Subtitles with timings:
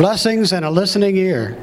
[0.00, 1.58] Blessings and a listening ear.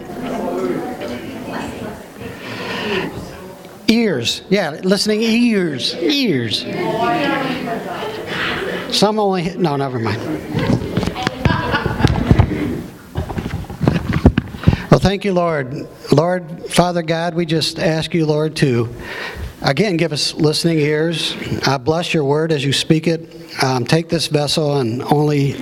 [3.87, 4.43] Ears.
[4.47, 5.95] Yeah, listening ears.
[5.95, 6.61] Ears.
[8.95, 9.57] Some only.
[9.57, 10.21] No, never mind.
[14.91, 15.87] Well, thank you, Lord.
[16.11, 18.93] Lord, Father God, we just ask you, Lord, to
[19.63, 21.35] again give us listening ears.
[21.65, 23.63] I bless your word as you speak it.
[23.63, 25.55] Um, take this vessel and only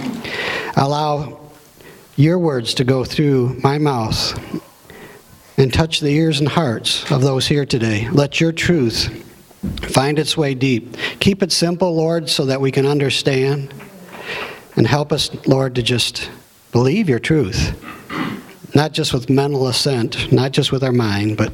[0.76, 1.45] allow
[2.16, 4.62] your words to go through my mouth
[5.58, 8.10] and touch the ears and hearts of those here today.
[8.10, 9.10] Let your truth
[9.94, 10.96] find its way deep.
[11.20, 13.74] Keep it simple, Lord, so that we can understand.
[14.76, 16.30] And help us, Lord, to just
[16.72, 17.82] believe your truth.
[18.76, 21.54] Not just with mental assent, not just with our mind, but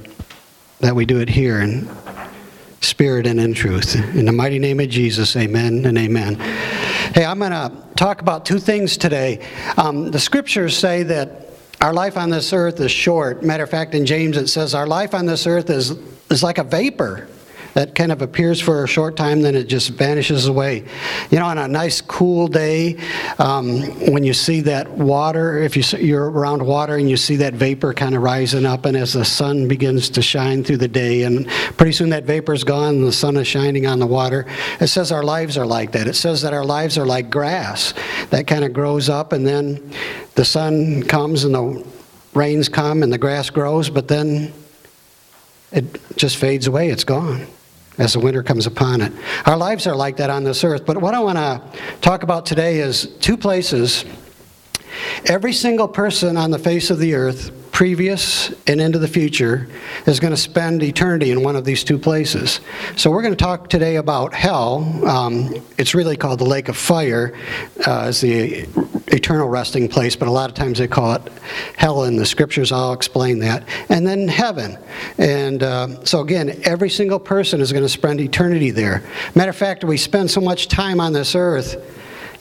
[0.80, 1.88] that we do it here in
[2.82, 3.96] spirit and in truth.
[4.16, 6.81] In the mighty name of Jesus, amen and amen.
[7.14, 9.46] Hey, I'm going to talk about two things today.
[9.76, 11.50] Um, the scriptures say that
[11.82, 13.44] our life on this earth is short.
[13.44, 15.90] Matter of fact, in James it says our life on this earth is,
[16.30, 17.28] is like a vapor
[17.74, 20.84] that kind of appears for a short time, then it just vanishes away.
[21.30, 22.98] You know, on a nice cool day,
[23.40, 27.54] um, when you see that water, if you, you're around water and you see that
[27.54, 31.24] vapor kind of rising up, and as the sun begins to shine through the day,
[31.24, 34.46] and pretty soon that vapor's gone and the sun is shining on the water,
[34.80, 36.08] it says our lives are like that.
[36.08, 37.94] It says that our lives are like grass
[38.30, 39.94] that kind of grows up, and then
[40.36, 41.86] the sun comes and the
[42.34, 44.54] rains come and the grass grows, but then
[45.72, 47.48] it just fades away, it's gone
[47.98, 49.14] as the winter comes upon it.
[49.46, 50.86] Our lives are like that on this earth.
[50.86, 51.62] But what I want to
[52.02, 54.06] talk about today is two places.
[55.26, 57.52] Every single person on the face of the earth,
[57.82, 59.68] previous and into the future,
[60.06, 62.60] is going to spend eternity in one of these two places.
[62.96, 64.84] So we're going to talk today about hell.
[65.08, 67.36] Um, it's really called the lake of fire,
[67.88, 68.68] uh, is the
[69.08, 71.24] eternal resting place, but a lot of times they call it
[71.76, 72.72] hell in the scriptures.
[72.72, 73.68] I'll explain that.
[73.90, 74.78] And then heaven.
[75.18, 79.02] And uh, so, again, every single person is going to spend eternity there.
[79.34, 81.84] Matter of fact, we spend so much time on this earth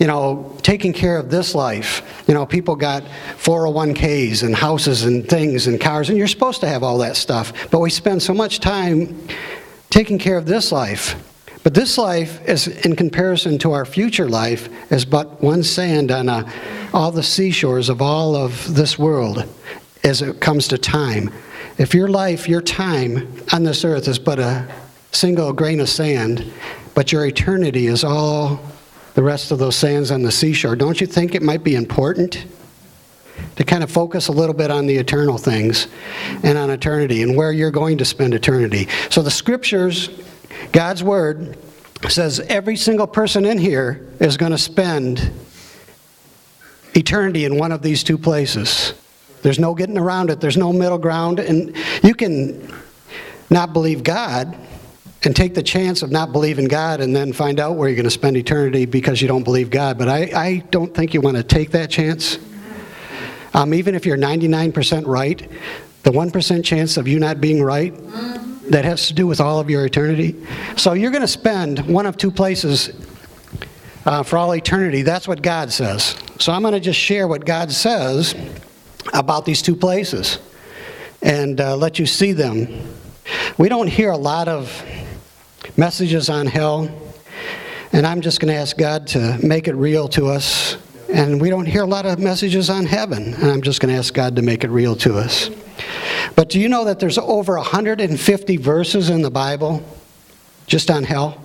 [0.01, 2.25] you know, taking care of this life.
[2.27, 3.05] You know, people got
[3.37, 7.53] 401ks and houses and things and cars, and you're supposed to have all that stuff.
[7.71, 9.29] But we spend so much time
[9.91, 11.23] taking care of this life.
[11.63, 16.31] But this life, is, in comparison to our future life, is but one sand on
[16.31, 16.51] a,
[16.95, 19.45] all the seashores of all of this world
[20.03, 21.31] as it comes to time.
[21.77, 24.67] If your life, your time on this earth is but a
[25.13, 26.51] single grain of sand,
[26.95, 28.61] but your eternity is all
[29.15, 32.45] the rest of those sands on the seashore, don't you think it might be important
[33.57, 35.89] to kind of focus a little bit on the eternal things
[36.43, 38.89] and on eternity and where you're going to spend eternity?
[39.11, 40.11] So the scriptures
[40.73, 41.59] God's Word
[42.09, 45.31] says every single person in here is going to spend
[46.95, 48.95] eternity in one of these two places.
[49.43, 51.41] There's no getting around it, there's no middle ground.
[51.41, 52.73] And you can
[53.49, 54.57] not believe God
[55.23, 58.05] and take the chance of not believing God and then find out where you're going
[58.05, 59.99] to spend eternity because you don't believe God.
[59.99, 62.39] But I, I don't think you want to take that chance.
[63.53, 65.47] Um, even if you're 99% right,
[66.05, 67.95] the 1% chance of you not being right
[68.71, 70.37] that has to do with all of your eternity.
[70.77, 72.91] So you're going to spend one of two places
[74.07, 75.03] uh, for all eternity.
[75.03, 76.17] That's what God says.
[76.39, 78.35] So I'm going to just share what God says
[79.13, 80.39] about these two places
[81.21, 82.69] and uh, let you see them.
[83.59, 84.83] We don't hear a lot of
[85.81, 86.91] messages on hell,
[87.95, 90.77] and I'm just going to ask God to make it real to us.
[91.11, 93.99] And we don't hear a lot of messages on heaven, and I'm just going to
[93.99, 95.49] ask God to make it real to us.
[96.37, 99.83] But do you know that there's over 150 verses in the Bible
[100.67, 101.43] just on hell?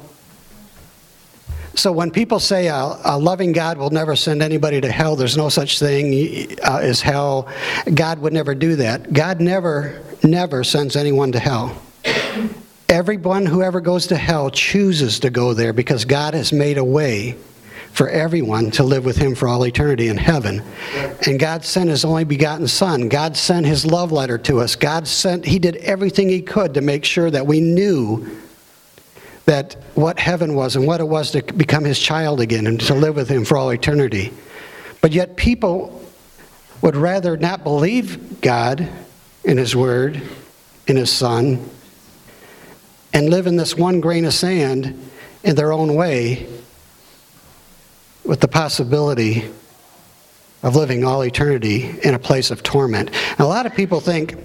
[1.76, 5.38] So when people say a, a, loving God will never send anybody to hell, there's
[5.38, 7.48] no such thing uh, as hell.
[7.94, 9.14] God would never do that.
[9.14, 11.82] God never, never sends anyone to hell.
[12.88, 16.84] Everyone who ever goes to hell chooses to go there because God has made a
[16.84, 17.36] way
[17.92, 20.62] for everyone to live with him for all eternity in heaven.
[21.26, 23.10] And God sent his only begotten son.
[23.10, 24.76] God sent his love letter to us.
[24.76, 28.40] God sent he did everything he could to make sure that we knew
[29.46, 32.94] that what heaven was and what it was to become his child again and to
[32.94, 34.32] live with him for all eternity.
[35.02, 36.06] But yet people
[36.82, 38.90] would rather not believe God
[39.44, 40.22] in his word,
[40.88, 41.70] in his son,
[43.16, 45.10] and live in this one grain of sand
[45.44, 46.46] in their own way
[48.26, 49.50] with the possibility
[50.62, 53.10] of living all eternity in a place of torment.
[53.32, 54.36] And a lot of people think,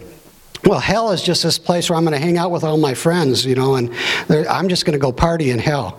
[0.64, 2.94] well, hell is just this place where I'm going to hang out with all my
[2.94, 3.92] friends, you know, and
[4.28, 5.98] I'm just going to go party in hell.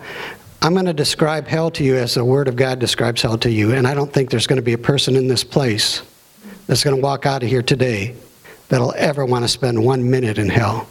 [0.61, 3.51] I'm going to describe hell to you as the Word of God describes hell to
[3.51, 6.03] you, and I don't think there's going to be a person in this place
[6.67, 8.15] that's going to walk out of here today
[8.69, 10.87] that'll ever want to spend one minute in hell.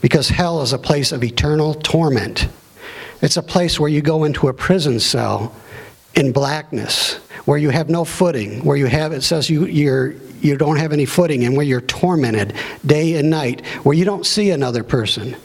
[0.00, 2.48] Because hell is a place of eternal torment.
[3.20, 5.54] It's a place where you go into a prison cell
[6.14, 10.56] in blackness, where you have no footing, where you have, it says you, you're, you
[10.56, 12.54] don't have any footing, and where you're tormented
[12.84, 15.36] day and night, where you don't see another person,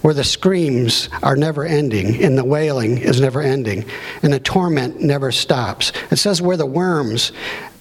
[0.00, 3.84] where the screams are never ending, and the wailing is never ending,
[4.22, 5.92] and the torment never stops.
[6.10, 7.32] It says where the worms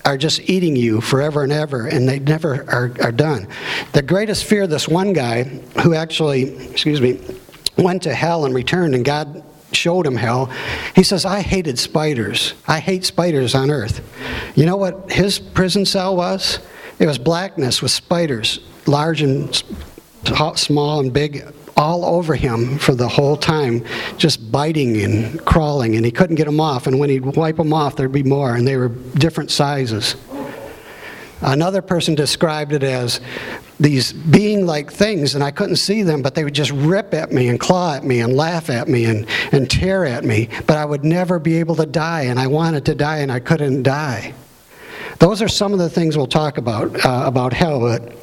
[0.05, 3.47] are just eating you forever and ever, and they never are, are done.
[3.93, 5.43] The greatest fear, this one guy
[5.81, 7.19] who actually, excuse me,
[7.77, 10.51] went to hell and returned, and God showed him hell.
[10.95, 12.53] He says, I hated spiders.
[12.67, 14.01] I hate spiders on earth.
[14.55, 16.59] You know what his prison cell was?
[16.99, 19.63] It was blackness with spiders, large and
[20.55, 21.45] small and big,
[21.77, 23.83] all over him for the whole time,
[24.17, 26.87] just biting and crawling, and he couldn't get them off.
[26.87, 30.15] And when he'd wipe them off, there'd be more, and they were different sizes.
[31.41, 33.19] Another person described it as
[33.79, 37.31] these being like things, and I couldn't see them, but they would just rip at
[37.31, 40.49] me and claw at me and laugh at me and, and tear at me.
[40.65, 43.41] But I would never be able to die, and I wanted to die, and I
[43.41, 44.33] couldn't die.
[45.19, 47.79] Those are some of the things we'll talk about uh, about hell.
[47.79, 48.13] But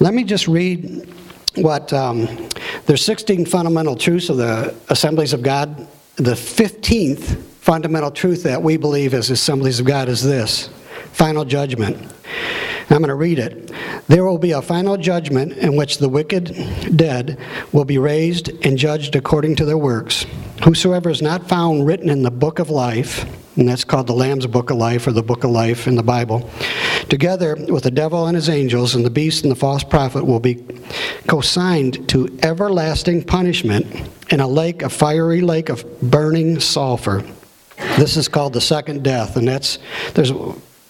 [0.00, 1.08] let me just read
[1.56, 2.48] what um,
[2.86, 5.88] there's 16 fundamental truths of the Assemblies of God.
[6.16, 10.68] The 15th fundamental truth that we believe as Assemblies of God is this
[11.12, 12.12] final judgment.
[12.92, 13.72] I'm going to read it.
[14.06, 17.38] There will be a final judgment in which the wicked dead
[17.72, 20.26] will be raised and judged according to their works.
[20.64, 23.24] Whosoever is not found written in the book of life,
[23.56, 26.02] and that's called the Lamb's Book of Life or the Book of Life in the
[26.02, 26.50] Bible,
[27.08, 30.40] together with the devil and his angels and the beast and the false prophet will
[30.40, 30.62] be
[31.26, 33.86] consigned to everlasting punishment
[34.30, 37.24] in a lake, a fiery lake of burning sulfur.
[37.96, 39.78] This is called the second death, and that's
[40.12, 40.32] there's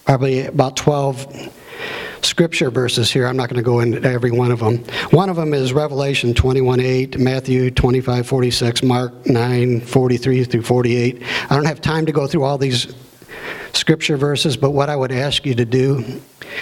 [0.04, 1.52] probably about 12
[2.24, 3.26] scripture verses here.
[3.26, 4.78] I'm not going to go into every one of them.
[5.10, 11.22] One of them is Revelation 21:8, Matthew 25:46, Mark 9:43 through 48.
[11.50, 12.94] I don't have time to go through all these
[13.72, 16.20] scripture verses, but what I would ask you to do,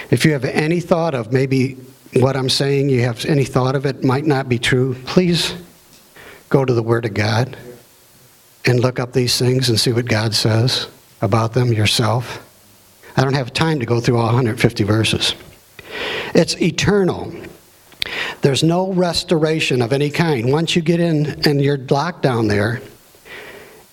[0.09, 1.77] if you have any thought of maybe
[2.13, 5.53] what I'm saying, you have any thought of it might not be true, please
[6.49, 7.57] go to the Word of God
[8.65, 10.87] and look up these things and see what God says
[11.21, 12.47] about them yourself.
[13.15, 15.35] I don't have time to go through all 150 verses.
[16.33, 17.33] It's eternal.
[18.41, 20.51] There's no restoration of any kind.
[20.51, 22.81] Once you get in and you're locked down there,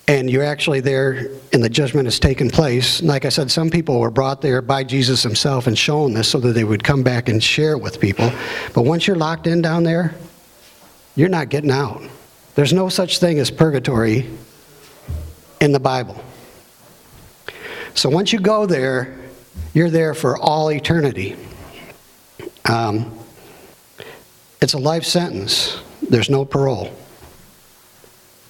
[0.09, 2.99] and you're actually there and the judgment has taken place.
[3.03, 6.39] Like I said, some people were brought there by Jesus himself and shown this so
[6.39, 8.31] that they would come back and share it with people.
[8.73, 10.15] But once you're locked in down there,
[11.15, 12.01] you're not getting out.
[12.55, 14.27] There's no such thing as purgatory
[15.61, 16.23] in the Bible.
[17.93, 19.15] So once you go there,
[19.75, 21.35] you're there for all eternity.
[22.69, 23.17] Um,
[24.61, 25.79] it's a life sentence.
[26.07, 26.93] There's no parole.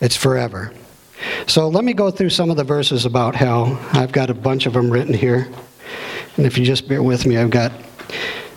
[0.02, 0.74] It's forever.
[1.48, 3.80] So let me go through some of the verses about hell.
[3.94, 5.48] I've got a bunch of them written here.
[6.36, 7.72] And if you just bear with me, I've got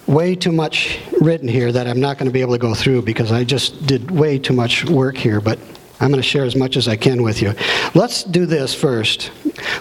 [0.07, 3.03] way too much written here that I'm not going to be able to go through
[3.03, 5.61] because I just did way too much work here, but
[6.01, 7.55] I'm going to share as much as I can with you.
[7.95, 9.31] Let's do this first.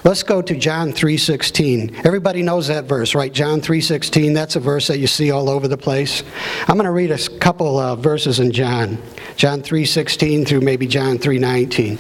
[0.04, 2.02] Let's go to John 3:16.
[2.04, 3.32] Everybody knows that verse, right?
[3.32, 4.34] John 3:16.
[4.34, 6.24] That's a verse that you see all over the place.
[6.68, 8.98] I'm going to read a couple uh, verses in John.
[9.38, 11.98] John 3:16 through maybe John 3:19.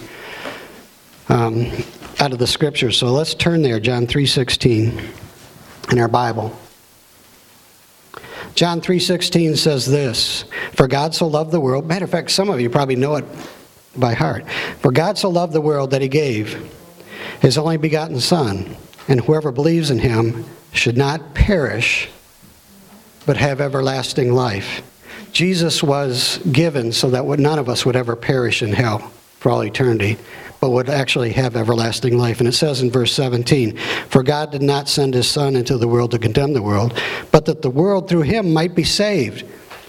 [1.29, 1.72] Um,
[2.19, 2.98] out of the scriptures.
[2.98, 5.01] So let's turn there, John 3:16
[5.91, 6.53] in our Bible.
[8.53, 10.43] John 3:16 says this,
[10.74, 13.25] "For God so loved the world." Matter of fact, some of you probably know it
[13.95, 14.45] by heart.
[14.81, 16.57] For God so loved the world that he gave
[17.41, 22.07] his only begotten Son, and whoever believes in him should not perish,
[23.25, 24.83] but have everlasting life.
[25.33, 29.00] Jesus was given so that none of us would ever perish in hell
[29.39, 30.17] for all eternity,
[30.60, 32.39] but would actually have everlasting life.
[32.39, 33.75] And it says in verse 17,
[34.10, 36.98] For God did not send his Son into the world to condemn the world,
[37.31, 39.45] but that the world through him might be saved.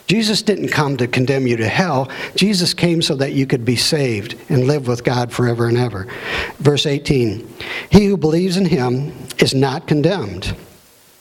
[0.06, 2.10] Jesus didn't come to condemn you to hell.
[2.34, 6.06] Jesus came so that you could be saved and live with God forever and ever.
[6.58, 7.48] Verse 18
[7.90, 10.54] He who believes in him is not condemned.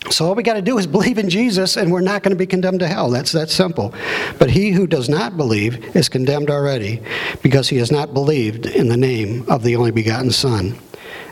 [0.09, 2.38] So all we got to do is believe in Jesus and we're not going to
[2.38, 3.09] be condemned to hell.
[3.11, 3.93] That's that simple.
[4.39, 7.01] But he who does not believe is condemned already
[7.43, 10.77] because he has not believed in the name of the only begotten Son.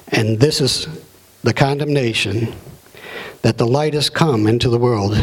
[0.10, 0.88] And this is
[1.44, 2.53] the condemnation
[3.41, 5.18] that the light has come into the world,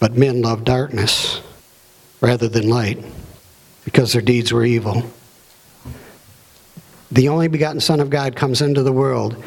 [0.00, 1.42] but men love darkness
[2.20, 3.04] rather than light
[3.84, 5.02] because their deeds were evil.
[7.10, 9.42] The only begotten Son of God comes into the world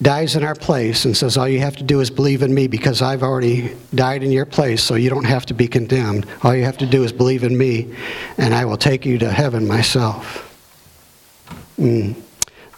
[0.00, 2.68] dies in our place and says, All you have to do is believe in me
[2.68, 6.26] because I've already died in your place, so you don't have to be condemned.
[6.42, 7.94] All you have to do is believe in me,
[8.36, 10.44] and I will take you to heaven myself.
[11.78, 12.14] Mm.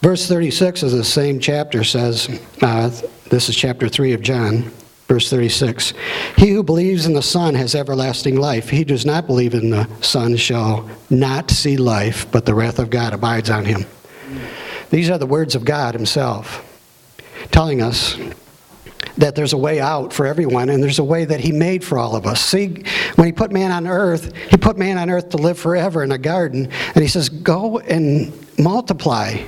[0.00, 2.88] Verse 36 of the same chapter says, uh,
[3.28, 4.70] This is chapter 3 of John.
[5.10, 5.92] Verse 36
[6.36, 8.70] He who believes in the Son has everlasting life.
[8.70, 12.90] He does not believe in the Son shall not see life, but the wrath of
[12.90, 13.86] God abides on him.
[14.90, 16.64] These are the words of God Himself
[17.50, 18.16] telling us
[19.16, 21.98] that there's a way out for everyone and there's a way that he made for
[21.98, 22.40] all of us.
[22.40, 22.84] See,
[23.16, 26.12] when he put man on earth, he put man on earth to live forever in
[26.12, 29.38] a garden and he says, "Go and multiply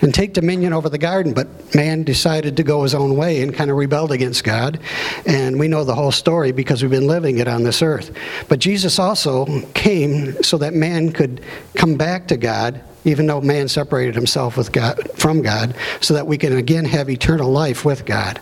[0.00, 3.54] and take dominion over the garden." But man decided to go his own way and
[3.54, 4.80] kind of rebelled against God.
[5.26, 8.10] And we know the whole story because we've been living it on this earth.
[8.48, 11.42] But Jesus also came so that man could
[11.74, 16.26] come back to God even though man separated himself with God, from God, so that
[16.26, 18.40] we can again have eternal life with God.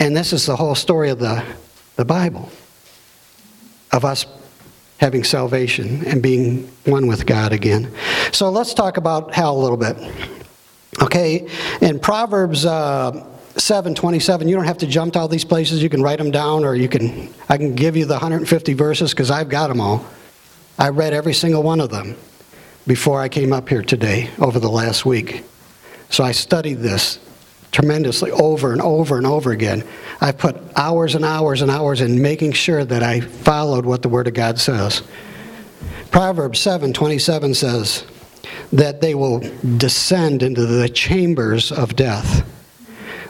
[0.00, 1.44] And this is the whole story of the,
[1.96, 2.50] the Bible
[3.92, 4.26] of us
[4.98, 7.90] having salvation and being one with God again.
[8.32, 9.96] So let's talk about hell a little bit.
[11.00, 11.48] Okay,
[11.80, 13.24] in Proverbs uh,
[13.56, 15.82] 7 27, you don't have to jump to all these places.
[15.82, 19.10] You can write them down, or you can, I can give you the 150 verses
[19.10, 20.04] because I've got them all.
[20.78, 22.16] I read every single one of them
[22.86, 25.44] before I came up here today over the last week.
[26.08, 27.18] So I studied this
[27.70, 29.84] tremendously over and over and over again.
[30.20, 34.08] I put hours and hours and hours in making sure that I followed what the
[34.08, 35.02] Word of God says.
[36.10, 38.04] Proverbs 7:27 says
[38.72, 39.40] that they will
[39.76, 42.44] descend into the chambers of death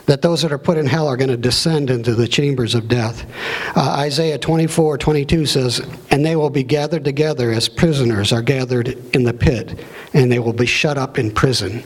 [0.09, 2.87] that those that are put in hell are going to descend into the chambers of
[2.87, 3.27] death.
[3.75, 8.87] Uh, Isaiah 24 22 says, And they will be gathered together as prisoners are gathered
[9.15, 9.79] in the pit,
[10.15, 11.83] and they will be shut up in prison.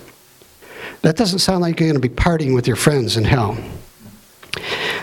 [1.02, 3.58] That doesn't sound like you're going to be partying with your friends in hell.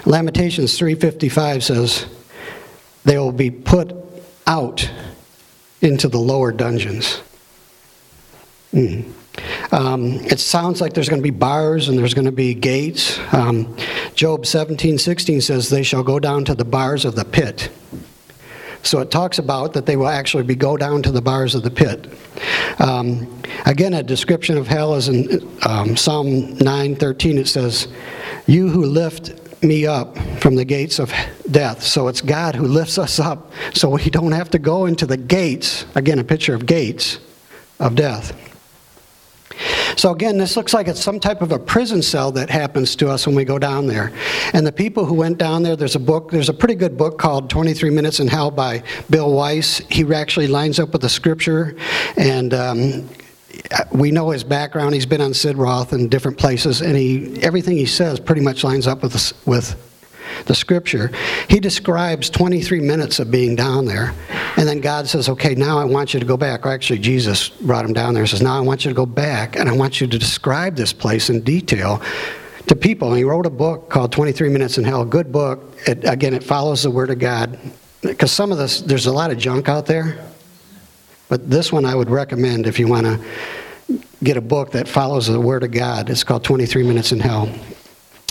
[0.07, 2.07] Lamentations 3:55 says
[3.05, 3.93] they will be put
[4.47, 4.91] out
[5.83, 7.21] into the lower dungeons.
[8.73, 9.13] Mm.
[9.73, 13.19] Um, it sounds like there's going to be bars and there's going to be gates.
[13.33, 13.77] Um,
[14.15, 17.71] Job 17, 16 says, They shall go down to the bars of the pit.
[18.83, 21.63] So it talks about that they will actually be go down to the bars of
[21.63, 22.07] the pit.
[22.79, 27.37] Um, again, a description of hell is in um, Psalm 9:13.
[27.37, 27.89] It says,
[28.47, 31.13] "You who lift me up from the gates of
[31.51, 35.05] death." So it's God who lifts us up, so we don't have to go into
[35.05, 35.85] the gates.
[35.95, 37.19] Again, a picture of gates
[37.79, 38.33] of death.
[39.97, 43.09] So again, this looks like it's some type of a prison cell that happens to
[43.09, 44.13] us when we go down there.
[44.53, 47.19] And the people who went down there, there's a book, there's a pretty good book
[47.19, 49.79] called 23 Minutes in Hell by Bill Wiese.
[49.91, 51.77] He actually lines up with the scripture
[52.17, 53.09] and um,
[53.93, 54.95] we know his background.
[54.95, 58.65] He's been on Sid Roth in different places, and he everything he says pretty much
[58.65, 59.90] lines up with with
[60.47, 61.11] the scripture,
[61.49, 64.15] he describes 23 minutes of being down there.
[64.57, 66.67] And then God says, okay, now I want you to go back.
[66.67, 69.07] Or actually, Jesus brought him down there and says, now I want you to go
[69.07, 72.03] back and I want you to describe this place in detail
[72.67, 73.09] to people.
[73.09, 75.05] And he wrote a book called 23 Minutes in Hell.
[75.05, 75.77] Good book.
[75.87, 77.59] It, again, it follows the Word of God.
[78.03, 80.25] Because some of this, there's a lot of junk out there.
[81.29, 83.21] But this one I would recommend if you want to
[84.23, 86.11] get a book that follows the Word of God.
[86.11, 87.49] It's called 23 Minutes in Hell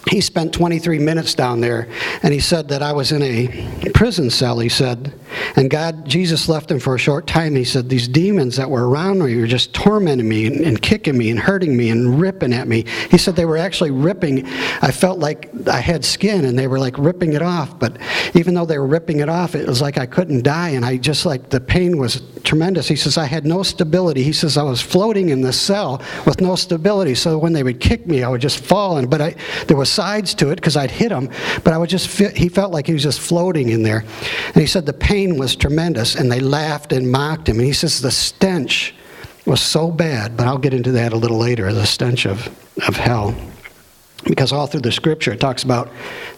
[0.10, 1.88] he spent 23 minutes down there
[2.24, 4.60] and he said that i was in a prison cell.
[4.60, 5.13] He said
[5.55, 7.55] and god jesus left him for a short time.
[7.55, 11.17] He said these demons that were around me were just tormenting me and, and, kicking
[11.17, 12.86] me and hurting me and ripping at me.
[13.12, 14.48] He said they were actually ripping
[14.81, 17.77] i felt like i had skin and they were like ripping it off.
[17.77, 17.98] But
[18.33, 20.98] even though they were ripping it off it was like i couldn't die and i
[20.98, 22.88] just like the pain was tremendous.
[22.88, 24.24] He says i had no stability.
[24.24, 27.15] He says i was floating in the cell with no stability.
[27.15, 29.36] So when they would kick me i would just fall and but i
[29.67, 31.29] there was sides to it because I'd hit him,
[31.63, 34.05] but I would just feel, he felt like he was just floating in there.
[34.48, 37.57] And he said the pain was tremendous, and they laughed and mocked him.
[37.57, 38.93] And he says the stench
[39.45, 42.47] was so bad, but I'll get into that a little later, the stench of,
[42.88, 43.35] of hell.
[44.25, 45.89] Because all through the scripture it talks about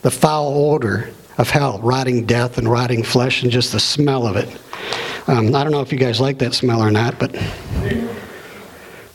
[0.01, 4.35] the foul odor of hell, rotting death and rotting flesh, and just the smell of
[4.35, 4.49] it.
[5.27, 7.35] Um, I don't know if you guys like that smell or not, but.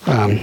[0.06, 0.38] Um,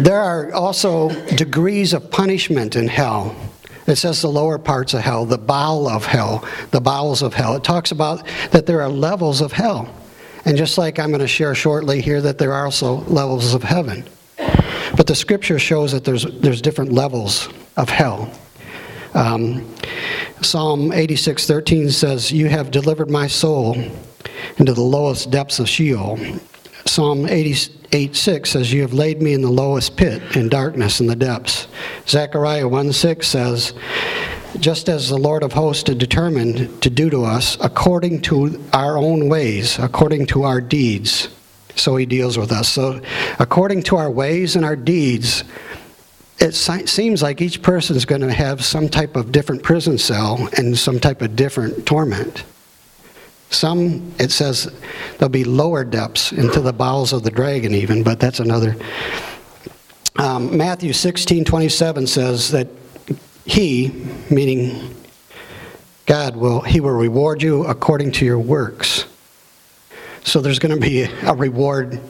[0.00, 3.36] there are also degrees of punishment in hell.
[3.86, 7.54] It says the lower parts of hell, the bowel of hell, the bowels of hell.
[7.54, 9.92] It talks about that there are levels of hell.
[10.46, 13.62] And just like I'm going to share shortly here, that there are also levels of
[13.62, 14.04] heaven.
[14.96, 18.30] But the scripture shows that there's, there's different levels of hell.
[19.14, 19.74] Um,
[20.40, 23.76] Psalm 86:13 says, "You have delivered my soul
[24.58, 26.18] into the lowest depths of Sheol."
[26.86, 31.06] Psalm 88 6 says, You have laid me in the lowest pit, in darkness, in
[31.06, 31.66] the depths.
[32.06, 33.72] Zechariah 1 6 says,
[34.58, 38.98] Just as the Lord of hosts had determined to do to us according to our
[38.98, 41.28] own ways, according to our deeds,
[41.76, 42.68] so he deals with us.
[42.68, 43.00] So,
[43.38, 45.44] according to our ways and our deeds,
[46.38, 50.48] it seems like each person is going to have some type of different prison cell
[50.56, 52.44] and some type of different torment.
[53.54, 54.72] Some, it says,
[55.18, 58.76] there'll be lower depths into the bowels of the dragon, even, but that's another.
[60.16, 62.68] Um, Matthew 16 27 says that
[63.44, 64.94] he, meaning
[66.06, 69.06] God, will, he will reward you according to your works.
[70.22, 72.00] So there's going to be a reward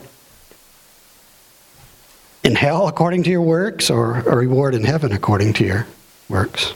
[2.44, 5.86] in hell according to your works or a reward in heaven according to your
[6.28, 6.74] works.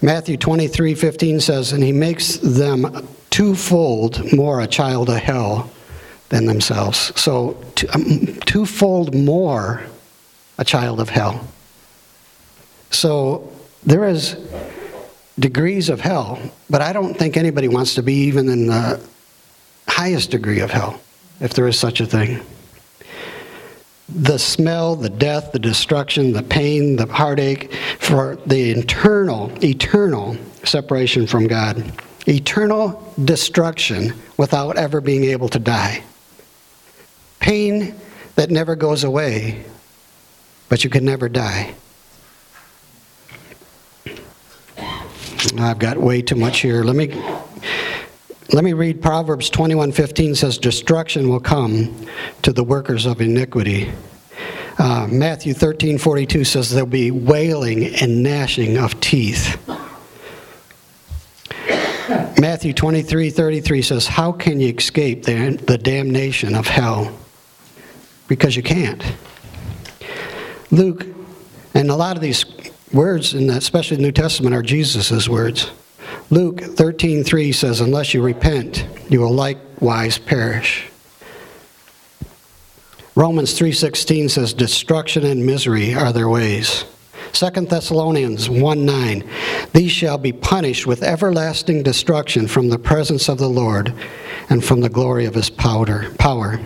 [0.00, 5.70] Matthew 23 15 says, And he makes them twofold more a child of hell
[6.28, 7.12] than themselves.
[7.14, 7.56] So,
[7.94, 9.80] um, twofold more
[10.58, 11.46] a child of hell.
[12.90, 13.48] So,
[13.86, 14.36] there is
[15.38, 19.00] degrees of hell, but I don't think anybody wants to be even in the
[19.86, 21.00] highest degree of hell,
[21.38, 22.40] if there is such a thing
[24.08, 31.24] the smell, the death, the destruction, the pain, the heartache, for the internal, eternal separation
[31.24, 31.92] from God.
[32.28, 36.02] Eternal destruction without ever being able to die.
[37.40, 37.94] Pain
[38.34, 39.64] that never goes away,
[40.68, 41.74] but you can never die.
[45.58, 46.82] I've got way too much here.
[46.82, 47.08] Let me
[48.52, 52.06] let me read Proverbs 21:15 says destruction will come
[52.42, 53.90] to the workers of iniquity.
[54.78, 59.56] Uh, Matthew 13:42 says there'll be wailing and gnashing of teeth.
[62.38, 67.12] Matthew 23:33 says how can you escape the, the damnation of hell?
[68.28, 69.02] Because you can't.
[70.70, 71.06] Luke
[71.74, 72.44] and a lot of these
[72.92, 75.70] words, and especially the New Testament, are Jesus' words.
[76.30, 80.84] Luke 13:3 says, "Unless you repent, you will likewise perish."
[83.14, 86.84] Romans 3:16 says, "Destruction and misery are their ways."
[87.32, 89.24] 2 Thessalonians 1 9.
[89.72, 93.92] "These shall be punished with everlasting destruction from the presence of the Lord
[94.48, 96.60] and from the glory of his power." power.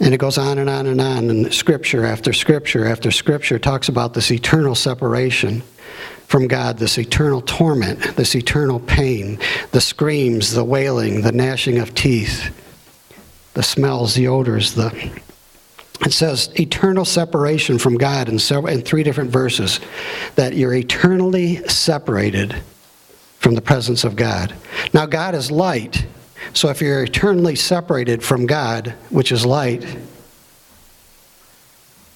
[0.00, 3.88] And it goes on and on and on, and scripture after scripture after scripture talks
[3.88, 5.62] about this eternal separation
[6.26, 9.38] from God, this eternal torment, this eternal pain,
[9.72, 12.50] the screams, the wailing, the gnashing of teeth,
[13.54, 14.92] the smells, the odors, the
[16.02, 19.80] it says eternal separation from God in, several, in three different verses
[20.34, 22.56] that you're eternally separated
[23.38, 24.54] from the presence of God.
[24.94, 26.06] Now, God is light,
[26.52, 29.84] so if you're eternally separated from God, which is light,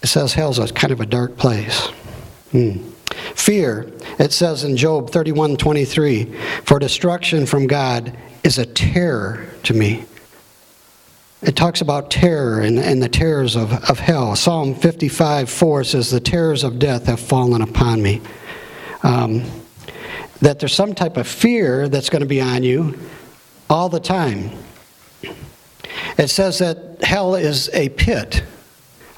[0.03, 1.87] it says hell's a kind of a dark place.
[2.53, 2.91] Hmm.
[3.35, 6.25] Fear, it says in Job 31 23,
[6.65, 10.05] for destruction from God is a terror to me.
[11.47, 14.35] It talks about terror and, and the terrors of, of hell.
[14.35, 18.23] Psalm 55 4 says, The terrors of death have fallen upon me.
[19.03, 19.45] Um,
[20.41, 22.99] that there's some type of fear that's going to be on you
[23.69, 24.53] all the time.
[26.17, 28.43] It says that hell is a pit.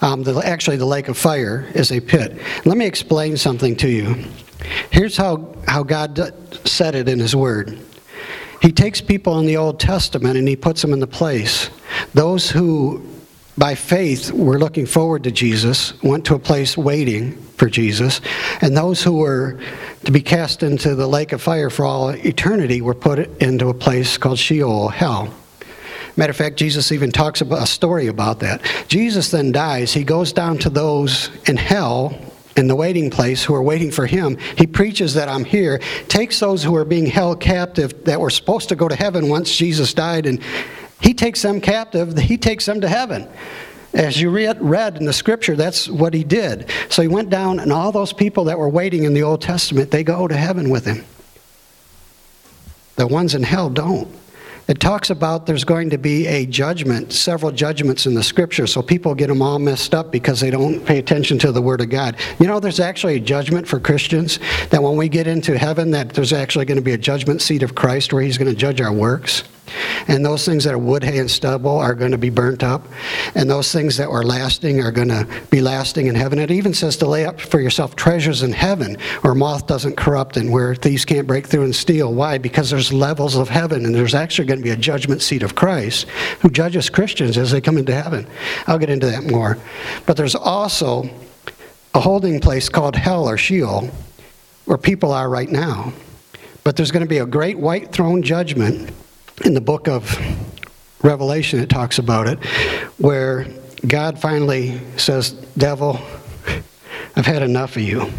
[0.00, 2.36] Um, the, actually, the lake of fire is a pit.
[2.64, 4.24] Let me explain something to you.
[4.90, 6.18] Here's how, how God
[6.66, 7.78] said it in His Word
[8.62, 11.70] He takes people in the Old Testament and He puts them in the place.
[12.14, 13.06] Those who,
[13.56, 18.20] by faith, were looking forward to Jesus went to a place waiting for Jesus,
[18.60, 19.58] and those who were
[20.04, 23.74] to be cast into the lake of fire for all eternity were put into a
[23.74, 25.32] place called Sheol, hell.
[26.16, 28.62] Matter of fact, Jesus even talks about a story about that.
[28.88, 29.92] Jesus then dies.
[29.92, 32.18] He goes down to those in hell
[32.56, 34.38] in the waiting place who are waiting for him.
[34.56, 38.68] He preaches that I'm here, takes those who are being held captive that were supposed
[38.70, 40.40] to go to heaven once Jesus died, and
[41.00, 43.28] he takes them captive, he takes them to heaven.
[43.92, 46.70] As you read, in the scripture, that's what he did.
[46.90, 49.90] So he went down, and all those people that were waiting in the Old Testament,
[49.90, 51.04] they go to heaven with him.
[52.96, 54.08] The ones in hell don't.
[54.68, 58.82] It talks about there's going to be a judgment, several judgments in the scripture, so
[58.82, 61.88] people get them all messed up because they don't pay attention to the word of
[61.88, 62.16] God.
[62.40, 66.10] You know, there's actually a judgment for Christians that when we get into heaven, that
[66.10, 68.80] there's actually going to be a judgment seat of Christ where he's going to judge
[68.80, 69.44] our works.
[70.08, 72.86] And those things that are wood, hay, and stubble are going to be burnt up.
[73.34, 76.38] And those things that were lasting are going to be lasting in heaven.
[76.38, 80.36] It even says to lay up for yourself treasures in heaven where moth doesn't corrupt
[80.36, 82.14] and where thieves can't break through and steal.
[82.14, 82.38] Why?
[82.38, 85.54] Because there's levels of heaven and there's actually going to be a judgment seat of
[85.54, 86.08] Christ
[86.40, 88.26] who judges Christians as they come into heaven.
[88.66, 89.58] I'll get into that more.
[90.06, 91.08] But there's also
[91.94, 93.90] a holding place called hell or Sheol
[94.66, 95.92] where people are right now.
[96.62, 98.92] But there's going to be a great white throne judgment
[99.44, 100.18] in the book of
[101.02, 102.42] Revelation, it talks about it,
[102.98, 103.46] where
[103.86, 106.00] God finally says, Devil,
[107.14, 108.10] I've had enough of you.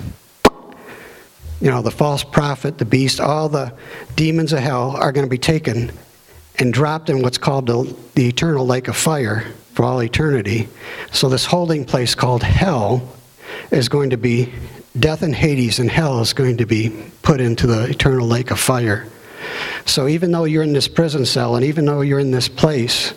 [1.59, 3.73] You know, the false prophet, the beast, all the
[4.15, 5.91] demons of hell are going to be taken
[6.59, 10.67] and dropped in what's called the, the eternal lake of fire for all eternity.
[11.11, 13.07] So, this holding place called hell
[13.71, 14.53] is going to be
[14.99, 18.59] death and Hades, and hell is going to be put into the eternal lake of
[18.59, 19.07] fire.
[19.85, 23.13] So even though you're in this prison cell and even though you're in this place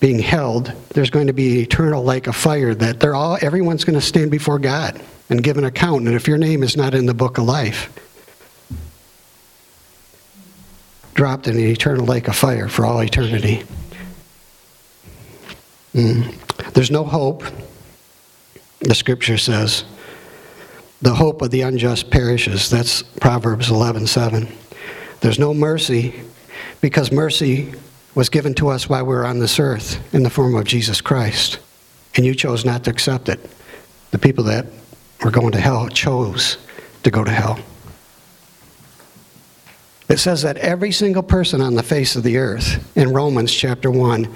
[0.00, 3.98] being held, there's going to be eternal lake of fire that they're all everyone's going
[3.98, 6.06] to stand before God and give an account.
[6.06, 7.90] And if your name is not in the book of life,
[11.14, 13.64] dropped in the eternal lake of fire for all eternity.
[15.94, 16.32] Mm.
[16.74, 17.42] There's no hope,
[18.80, 19.84] the scripture says.
[21.02, 22.70] The hope of the unjust perishes.
[22.70, 24.48] That's Proverbs 11:7.
[25.20, 26.22] There's no mercy
[26.80, 27.72] because mercy
[28.14, 31.00] was given to us while we were on this earth in the form of Jesus
[31.00, 31.58] Christ.
[32.16, 33.38] And you chose not to accept it.
[34.10, 34.66] The people that
[35.22, 36.56] were going to hell chose
[37.02, 37.58] to go to hell.
[40.08, 43.90] It says that every single person on the face of the earth in Romans chapter
[43.90, 44.26] 1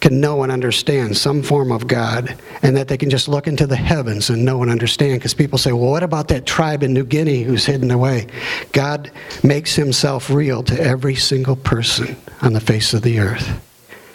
[0.00, 3.66] can know and understand some form of God, and that they can just look into
[3.66, 5.18] the heavens and know and understand.
[5.18, 8.26] Because people say, well, what about that tribe in New Guinea who's hidden away?
[8.72, 9.10] God
[9.42, 13.48] makes himself real to every single person on the face of the earth,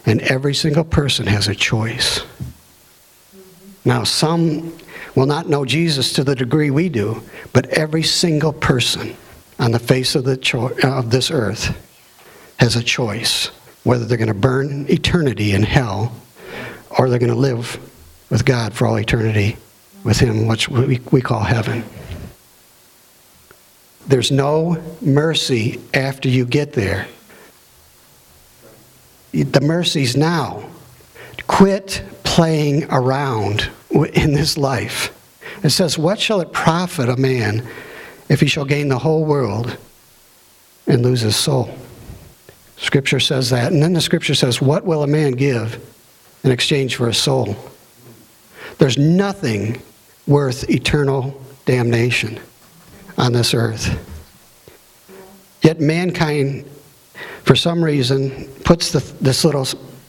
[0.05, 2.21] and every single person has a choice.
[3.83, 4.77] Now, some
[5.15, 9.17] will not know Jesus to the degree we do, but every single person
[9.59, 11.77] on the face of, the cho- of this earth
[12.59, 13.51] has a choice
[13.83, 16.13] whether they're going to burn eternity in hell
[16.97, 17.79] or they're going to live
[18.29, 19.57] with God for all eternity
[20.03, 21.83] with Him, which we, we call heaven.
[24.07, 27.07] There's no mercy after you get there.
[29.31, 30.67] The mercy's now.
[31.47, 35.15] Quit playing around in this life.
[35.63, 37.67] It says, What shall it profit a man
[38.29, 39.75] if he shall gain the whole world
[40.87, 41.75] and lose his soul.
[42.77, 43.73] Scripture says that.
[43.73, 45.85] And then the scripture says, What will a man give
[46.43, 47.55] in exchange for a soul?
[48.77, 49.81] There's nothing
[50.25, 52.39] worth eternal damnation
[53.17, 54.05] on this earth.
[55.61, 56.65] Yet mankind,
[57.43, 59.65] for some reason, puts the, this little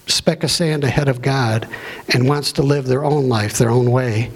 [0.06, 1.68] speck of sand ahead of God
[2.10, 4.30] and wants to live their own life, their own way.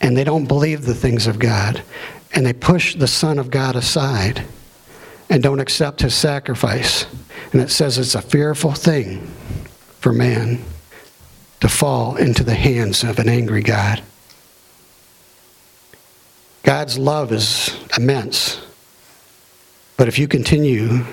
[0.00, 1.82] And they don't believe the things of God
[2.32, 4.44] and they push the Son of God aside
[5.28, 7.06] and don't accept his sacrifice.
[7.52, 9.26] And it says it's a fearful thing
[10.00, 10.62] for man
[11.60, 14.02] to fall into the hands of an angry God.
[16.62, 18.60] God's love is immense.
[19.96, 21.04] But if you continue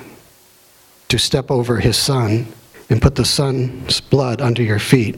[1.10, 2.48] to step over his son
[2.90, 5.16] and put the son's blood under your feet,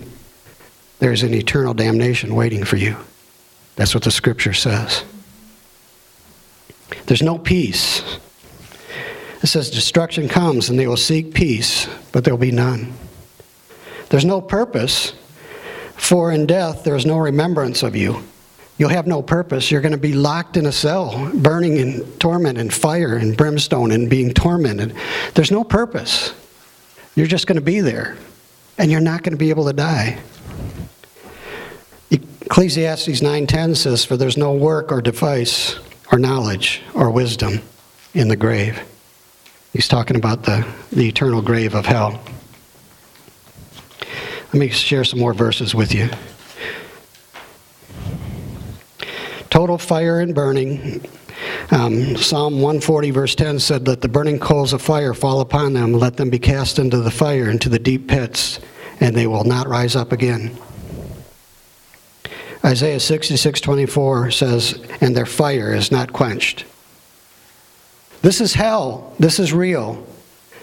[1.00, 2.98] there's an eternal damnation waiting for you.
[3.76, 5.04] That's what the scripture says.
[7.06, 8.02] There's no peace.
[9.42, 12.94] It says, Destruction comes and they will seek peace, but there will be none.
[14.10, 15.14] There's no purpose,
[15.96, 18.24] for in death there is no remembrance of you.
[18.78, 19.72] You'll have no purpose.
[19.72, 23.92] You're going to be locked in a cell, burning in torment and fire and brimstone
[23.92, 24.96] and being tormented.
[25.34, 26.34] There's no purpose.
[27.16, 28.18] You're just going to be there,
[28.78, 30.20] and you're not going to be able to die.
[32.12, 35.76] Ecclesiastes 9:10 says, "For there's no work or device
[36.12, 37.62] or knowledge or wisdom
[38.14, 38.82] in the grave.
[39.74, 42.22] He's talking about the, the eternal grave of hell.
[44.54, 46.10] Let me share some more verses with you.
[49.50, 51.06] Total fire and burning.
[51.72, 55.94] Um, Psalm 140, verse 10 said, Let the burning coals of fire fall upon them,
[55.94, 58.60] let them be cast into the fire, into the deep pits,
[59.00, 60.58] and they will not rise up again.
[62.66, 66.66] Isaiah 66 24 says, And their fire is not quenched.
[68.24, 69.14] This is hell.
[69.20, 70.04] This is real.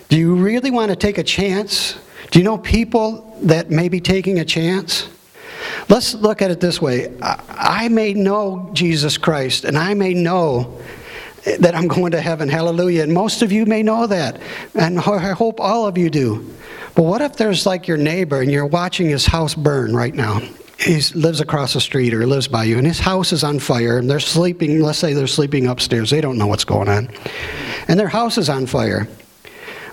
[0.08, 1.96] Do you really want to take a chance?
[2.32, 5.08] Do you know people that may be taking a chance?
[5.88, 10.80] Let's look at it this way I may know Jesus Christ, and I may know
[11.60, 12.48] that I'm going to heaven.
[12.48, 13.04] Hallelujah.
[13.04, 14.40] And most of you may know that.
[14.74, 16.52] And I hope all of you do.
[16.94, 20.40] But what if there's like your neighbor and you're watching his house burn right now?
[20.82, 23.98] He lives across the street or lives by you, and his house is on fire,
[23.98, 24.80] and they're sleeping.
[24.80, 26.10] Let's say they're sleeping upstairs.
[26.10, 27.08] They don't know what's going on.
[27.88, 29.06] And their house is on fire.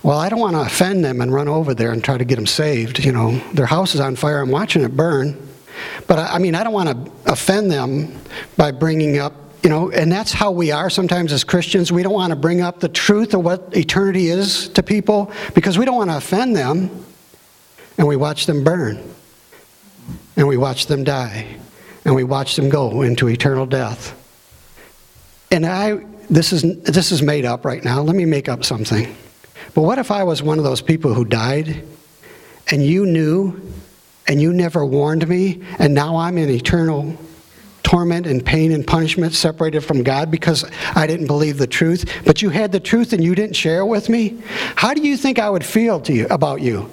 [0.01, 2.35] Well, I don't want to offend them and run over there and try to get
[2.35, 3.03] them saved.
[3.03, 4.41] You know, their house is on fire.
[4.41, 5.37] I'm watching it burn.
[6.07, 8.17] But I, I mean, I don't want to offend them
[8.57, 11.91] by bringing up you know, and that's how we are sometimes as Christians.
[11.91, 15.77] We don't want to bring up the truth of what eternity is to people because
[15.77, 17.05] we don't want to offend them.
[17.97, 19.03] And we watch them burn.
[20.39, 21.45] And we watch them die.
[22.05, 24.15] And we watch them go into eternal death.
[25.51, 28.01] And I, this is, this is made up right now.
[28.01, 29.13] Let me make up something.
[29.73, 31.83] But what if I was one of those people who died
[32.71, 33.61] and you knew
[34.29, 37.17] and you never warned me and now I'm in eternal
[37.83, 40.63] torment and pain and punishment separated from God because
[40.95, 43.87] I didn't believe the truth, but you had the truth and you didn't share it
[43.87, 44.41] with me?
[44.75, 46.89] How do you think I would feel to you about you?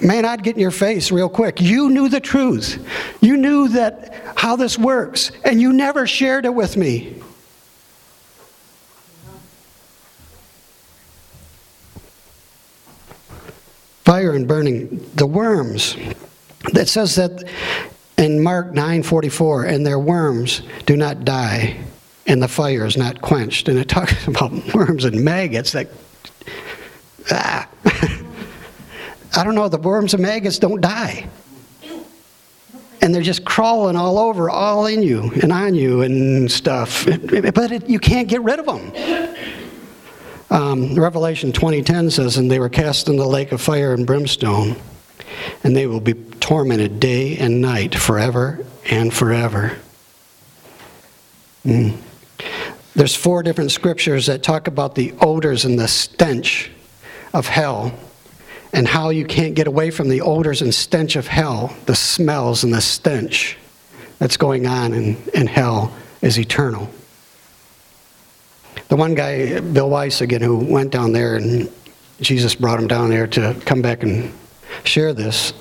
[0.00, 1.60] Man, I'd get in your face real quick.
[1.60, 2.84] You knew the truth.
[3.20, 7.14] You knew that how this works, and you never shared it with me.
[14.04, 15.96] Fire and burning, the worms.
[16.72, 17.44] That says that
[18.18, 21.76] in Mark 9:44, and their worms do not die,
[22.26, 23.68] and the fire is not quenched.
[23.68, 25.88] And it talks about worms and maggots that
[27.30, 27.68] ah.
[29.34, 31.28] I don't know, the worms and maggots don't die.
[33.00, 37.04] And they're just crawling all over, all in you and on you and stuff.
[37.06, 39.36] But it, you can't get rid of them.
[40.50, 44.76] Um, Revelation 20:10 says, "And they were cast in the lake of fire and brimstone."
[45.62, 49.76] and they will be tormented day and night forever and forever.
[51.64, 51.96] Mm.
[52.94, 56.70] There's four different scriptures that talk about the odors and the stench
[57.34, 57.92] of hell
[58.76, 62.62] and how you can't get away from the odors and stench of hell, the smells
[62.62, 63.56] and the stench
[64.18, 66.90] that's going on in, in hell is eternal.
[68.88, 71.72] The one guy, Bill Wiese again, who went down there and
[72.20, 74.30] Jesus brought him down there to come back and
[74.84, 75.54] share this.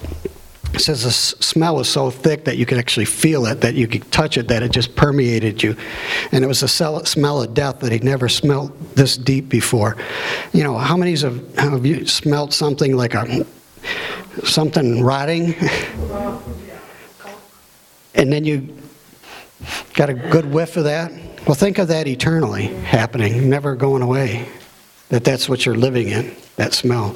[0.75, 3.87] It says the smell was so thick that you could actually feel it, that you
[3.87, 5.77] could touch it, that it just permeated you.
[6.33, 9.95] And it was a smell of death that he'd never smelled this deep before.
[10.51, 13.45] You know, how many of, have you smelled something like a
[14.43, 15.55] something rotting?
[18.13, 18.75] and then you
[19.93, 21.09] got a good whiff of that?
[21.47, 24.49] Well, think of that eternally happening, never going away.
[25.07, 27.15] That that's what you're living in, that smell.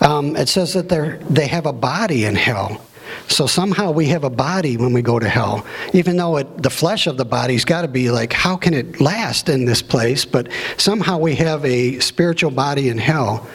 [0.00, 2.80] Um, it says that they they have a body in hell.
[3.28, 6.70] So somehow we have a body when we go to hell, even though it, the
[6.70, 10.24] flesh of the body's got to be like, how can it last in this place?
[10.24, 13.46] But somehow we have a spiritual body in hell.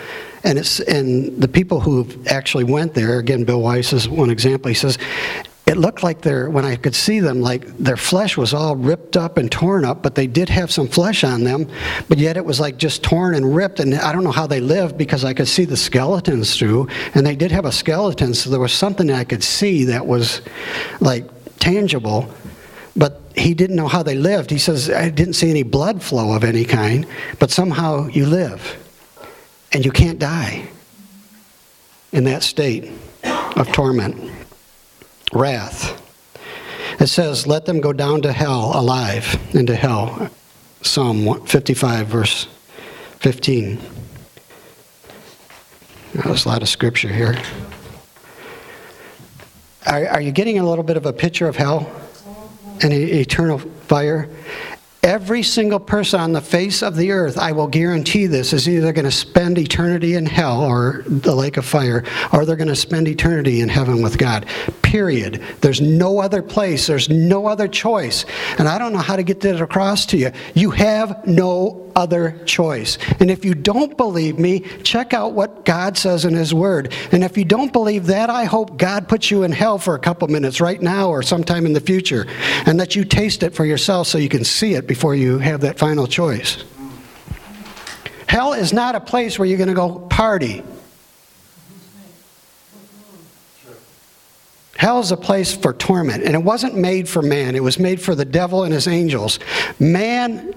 [0.43, 4.69] And it's and the people who actually went there, again, Bill Wiese is one example.
[4.69, 4.97] He says
[5.67, 9.15] it looked like their when I could see them like their flesh was all ripped
[9.15, 11.67] up and torn up, but they did have some flesh on them,
[12.09, 14.59] but yet it was like just torn and ripped and I don't know how they
[14.59, 18.49] lived because I could see the skeletons through and they did have a skeleton so
[18.49, 20.41] there was something I could see that was
[20.99, 21.25] like
[21.59, 22.33] tangible,
[22.95, 24.49] but he didn't know how they lived.
[24.49, 27.05] He says I didn't see any blood flow of any kind,
[27.39, 28.77] but somehow you live
[29.71, 30.67] and you can't die
[32.11, 32.91] in that state
[33.55, 34.30] of torment
[35.33, 35.97] wrath.
[36.99, 40.29] It says, Let them go down to hell alive, into hell.
[40.81, 42.47] Psalm 55, verse
[43.19, 43.79] 15.
[46.13, 47.41] There's a lot of scripture here.
[49.85, 51.91] Are, are you getting a little bit of a picture of hell
[52.81, 54.29] and eternal fire?
[55.03, 58.93] Every single person on the face of the earth, I will guarantee this, is either
[58.93, 62.75] going to spend eternity in hell or the lake of fire, or they're going to
[62.75, 64.45] spend eternity in heaven with God.
[64.83, 65.41] Period.
[65.61, 68.25] There's no other place, there's no other choice.
[68.59, 70.31] And I don't know how to get that across to you.
[70.53, 72.97] You have no other choice.
[73.19, 76.93] And if you don't believe me, check out what God says in His Word.
[77.11, 79.99] And if you don't believe that, I hope God puts you in hell for a
[79.99, 82.27] couple minutes right now or sometime in the future,
[82.65, 85.61] and that you taste it for yourself so you can see it before you have
[85.61, 86.63] that final choice.
[88.27, 90.63] Hell is not a place where you're going to go party.
[94.77, 98.01] Hell is a place for torment, and it wasn't made for man, it was made
[98.01, 99.37] for the devil and his angels.
[99.79, 100.55] Man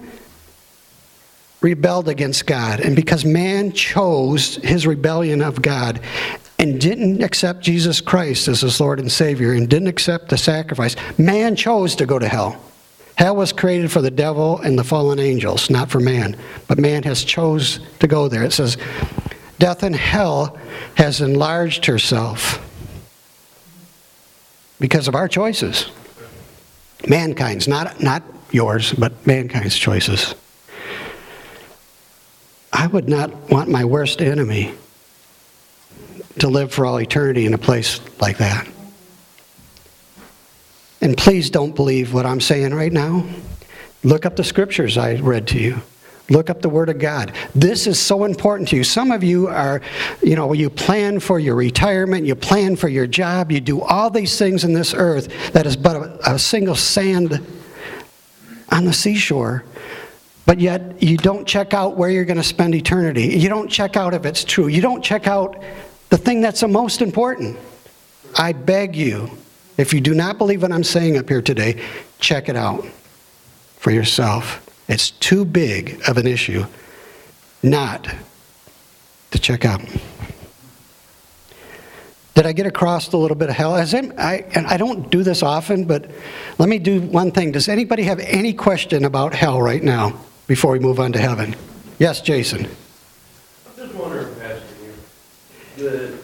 [1.64, 5.98] rebelled against God, and because man chose his rebellion of God
[6.59, 10.94] and didn't accept Jesus Christ as his Lord and Savior and didn't accept the sacrifice,
[11.18, 12.61] man chose to go to hell.
[13.16, 16.37] Hell was created for the devil and the fallen angels, not for man.
[16.68, 18.42] But man has chose to go there.
[18.42, 18.77] It says,
[19.59, 20.59] Death and hell
[20.96, 22.61] has enlarged herself
[24.81, 25.88] because of our choices.
[27.09, 30.35] Mankind's, not, not yours, but mankind's choices.
[32.85, 34.75] I would not want my worst enemy
[36.40, 38.68] to live for all eternity in a place like that.
[41.01, 43.25] And please don't believe what I'm saying right now.
[44.03, 45.81] Look up the scriptures I read to you.
[46.29, 47.33] Look up the Word of God.
[47.55, 48.85] This is so important to you.
[48.85, 49.81] Some of you are,
[50.23, 54.11] you know, you plan for your retirement, you plan for your job, you do all
[54.11, 57.40] these things in this earth that is but a, a single sand
[58.68, 59.64] on the seashore.
[60.46, 63.28] But yet, you don't check out where you're going to spend eternity.
[63.38, 64.66] You don't check out if it's true.
[64.66, 65.62] You don't check out
[66.11, 67.57] the thing that's the most important.
[68.37, 69.30] I beg you,
[69.78, 71.83] if you do not believe what I'm saying up here today,
[72.18, 72.85] check it out
[73.78, 74.61] for yourself.
[74.87, 76.66] It's too big of an issue
[77.62, 78.09] not
[79.30, 79.80] to check out.
[82.35, 83.76] Did I get across a little bit of hell?
[83.76, 86.11] As I, and I don't do this often, but
[86.59, 87.52] let me do one thing.
[87.52, 91.57] Does anybody have any question about hell right now before we move on to heaven?
[91.98, 92.66] Yes, Jason.
[92.66, 94.64] I'm just wondering, Pastor,
[95.76, 96.18] the,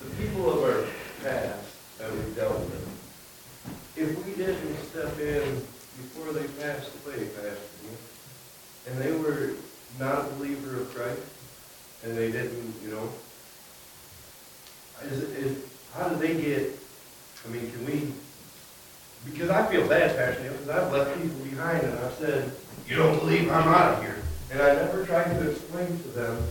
[0.00, 0.84] the people of our
[1.22, 1.58] past
[1.98, 2.86] that we've dealt with,
[3.96, 5.54] if we didn't step in
[5.96, 7.60] before they passed away, Pastor,
[8.88, 9.52] and they were
[9.98, 11.20] not a believer of Christ,
[12.04, 13.08] and they didn't, you know,
[15.04, 16.78] is, is, how do they get,
[17.46, 18.12] I mean, can we,
[19.24, 22.52] because I feel bad, Pastor, because I've left people behind and I've said,
[22.90, 24.16] you don't believe I'm out of here.
[24.50, 26.42] And I never tried to explain to them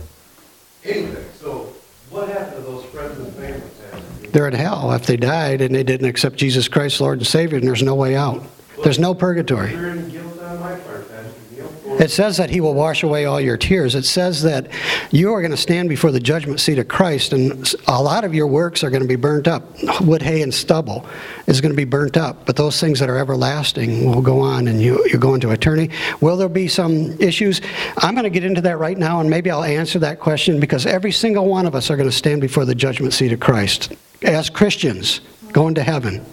[0.84, 1.26] anything.
[1.38, 1.72] So
[2.08, 4.30] what happened to those friends and family, Pastor?
[4.30, 7.58] They're in hell if they died and they didn't accept Jesus Christ, Lord and Savior,
[7.58, 8.42] and there's no way out.
[8.82, 9.72] There's no purgatory.
[9.74, 11.68] Is there any guilt on my part, Pastor Neal?
[12.00, 13.94] It says that he will wash away all your tears.
[13.94, 14.68] It says that
[15.10, 18.34] you are going to stand before the judgment seat of Christ, and a lot of
[18.34, 19.62] your works are going to be burnt up.
[20.00, 21.06] Wood, hay, and stubble
[21.46, 24.66] is going to be burnt up, but those things that are everlasting will go on,
[24.66, 25.94] and you, you're going to eternity.
[26.22, 27.60] Will there be some issues?
[27.98, 30.86] I'm going to get into that right now, and maybe I'll answer that question because
[30.86, 33.92] every single one of us are going to stand before the judgment seat of Christ
[34.22, 35.20] as Christians
[35.52, 36.24] going to heaven.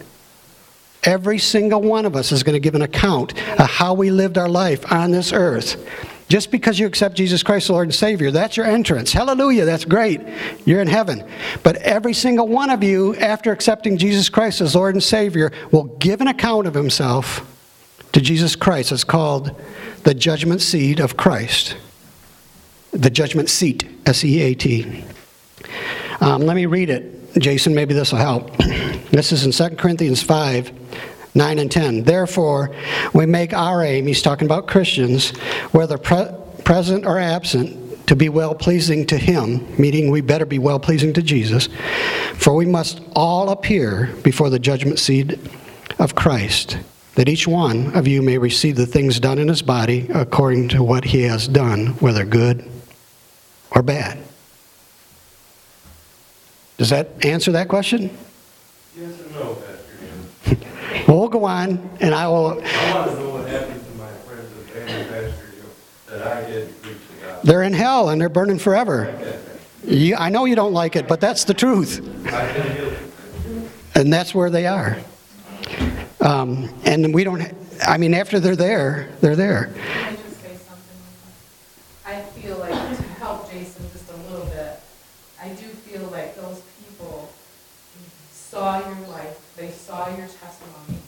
[1.08, 4.36] Every single one of us is going to give an account of how we lived
[4.36, 5.82] our life on this earth.
[6.28, 9.10] Just because you accept Jesus Christ, the Lord and Savior, that's your entrance.
[9.10, 10.20] Hallelujah, that's great.
[10.66, 11.24] You're in heaven.
[11.62, 15.84] But every single one of you, after accepting Jesus Christ as Lord and Savior, will
[15.84, 17.40] give an account of himself
[18.12, 18.92] to Jesus Christ.
[18.92, 19.58] It's called
[20.02, 21.74] the judgment seat of Christ.
[22.90, 25.04] The judgment seat, S E A T.
[26.20, 27.17] Um, let me read it.
[27.40, 28.50] Jason, maybe this will help.
[29.08, 30.70] This is in 2 Corinthians 5
[31.34, 32.02] 9 and 10.
[32.02, 32.74] Therefore,
[33.14, 35.30] we make our aim, he's talking about Christians,
[35.72, 36.28] whether pre-
[36.64, 41.12] present or absent, to be well pleasing to him, meaning we better be well pleasing
[41.12, 41.68] to Jesus.
[42.34, 45.38] For we must all appear before the judgment seat
[45.98, 46.78] of Christ,
[47.14, 50.82] that each one of you may receive the things done in his body according to
[50.82, 52.68] what he has done, whether good
[53.70, 54.18] or bad.
[56.78, 58.16] Does that answer that question?
[58.96, 61.04] Yes and no, Pastor.
[61.06, 62.62] Well, we'll go on, and I will.
[62.64, 65.48] I want to know what happened to my friends and family, Pastor
[66.08, 67.40] that I did preach the gospel.
[67.44, 69.38] They're in hell and they're burning forever.
[69.84, 72.00] You, I know you don't like it, but that's the truth.
[72.26, 72.96] I've been guilty.
[73.94, 74.96] And that's where they are.
[76.20, 77.42] Um, and we don't,
[77.86, 79.66] I mean, after they're there, they're there.
[79.74, 80.98] Can I just say something?
[82.06, 84.80] I feel like, to help Jason just a little bit,
[85.40, 87.30] I do feel like those people
[88.58, 90.98] saw your life, they saw your testimony,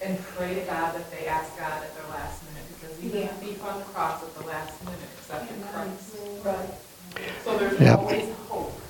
[0.00, 3.40] and pray to God that they ask God at their last minute, because you can't
[3.40, 6.16] be on the cross at the last minute except in Christ.
[6.44, 6.70] Right.
[7.44, 7.98] So there's Yep.
[7.98, 8.80] always hope.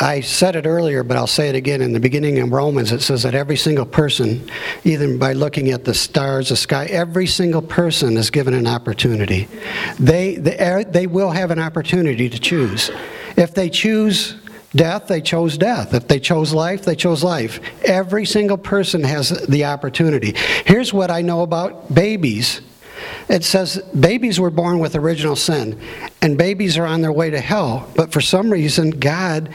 [0.00, 1.82] I said it earlier, but I'll say it again.
[1.82, 4.48] In the beginning of Romans, it says that every single person,
[4.84, 9.48] even by looking at the stars, the sky, every single person is given an opportunity.
[9.98, 12.90] They, they, they will have an opportunity to choose.
[13.36, 14.36] If they choose
[14.74, 15.94] death, they chose death.
[15.94, 17.60] If they chose life, they chose life.
[17.84, 20.34] Every single person has the opportunity.
[20.64, 22.60] Here's what I know about babies.
[23.28, 25.80] It says babies were born with original sin,
[26.20, 27.88] and babies are on their way to hell.
[27.96, 29.50] But for some reason, God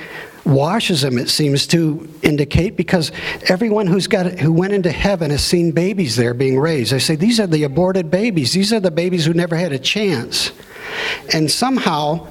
[0.46, 1.18] washes them.
[1.18, 3.12] It seems to indicate because
[3.50, 6.92] everyone who's got who went into heaven has seen babies there being raised.
[6.92, 8.54] They say these are the aborted babies.
[8.54, 10.52] These are the babies who never had a chance,
[11.34, 12.28] and somehow,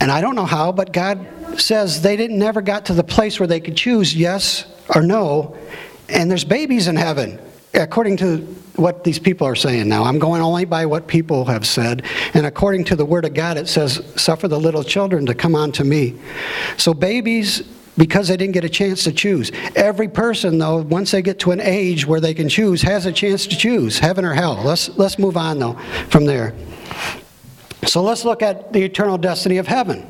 [0.00, 1.26] and I don't know how, but God
[1.56, 5.56] says they didn't never got to the place where they could choose yes or no,
[6.08, 7.40] and there's babies in heaven.
[7.74, 8.38] according to
[8.76, 12.04] what these people are saying now, I'm going only by what people have said.
[12.32, 15.54] And according to the Word of God, it says, Suffer the little children to come
[15.54, 16.14] unto me.
[16.76, 17.62] So, babies,
[17.96, 19.50] because they didn't get a chance to choose.
[19.74, 23.12] Every person, though, once they get to an age where they can choose, has a
[23.12, 24.62] chance to choose heaven or hell.
[24.64, 25.74] Let's, let's move on, though,
[26.08, 26.54] from there.
[27.86, 30.06] So, let's look at the eternal destiny of heaven.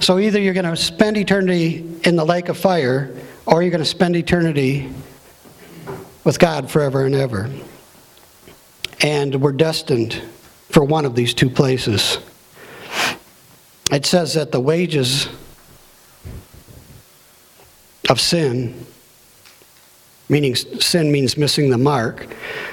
[0.00, 3.14] So, either you're going to spend eternity in the lake of fire,
[3.44, 4.92] or you're going to spend eternity
[6.24, 7.50] with God forever and ever.
[9.02, 10.20] And we're destined
[10.70, 12.18] for one of these two places.
[13.90, 15.28] It says that the wages
[18.08, 18.86] of sin,
[20.28, 22.26] meaning sin means missing the mark.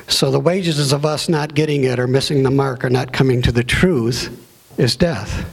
[0.07, 3.41] So the wages of us not getting it or missing the mark or not coming
[3.43, 4.39] to the truth
[4.77, 5.49] is death.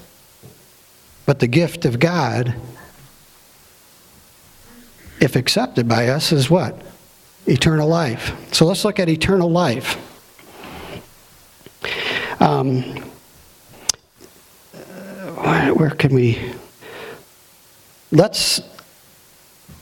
[1.27, 2.55] But the gift of God,
[5.21, 6.81] if accepted by us, is what?
[7.47, 8.33] eternal life.
[8.53, 9.99] So let's look at eternal life.
[12.41, 12.83] Um,
[15.75, 16.53] where can we?
[18.13, 18.61] Let's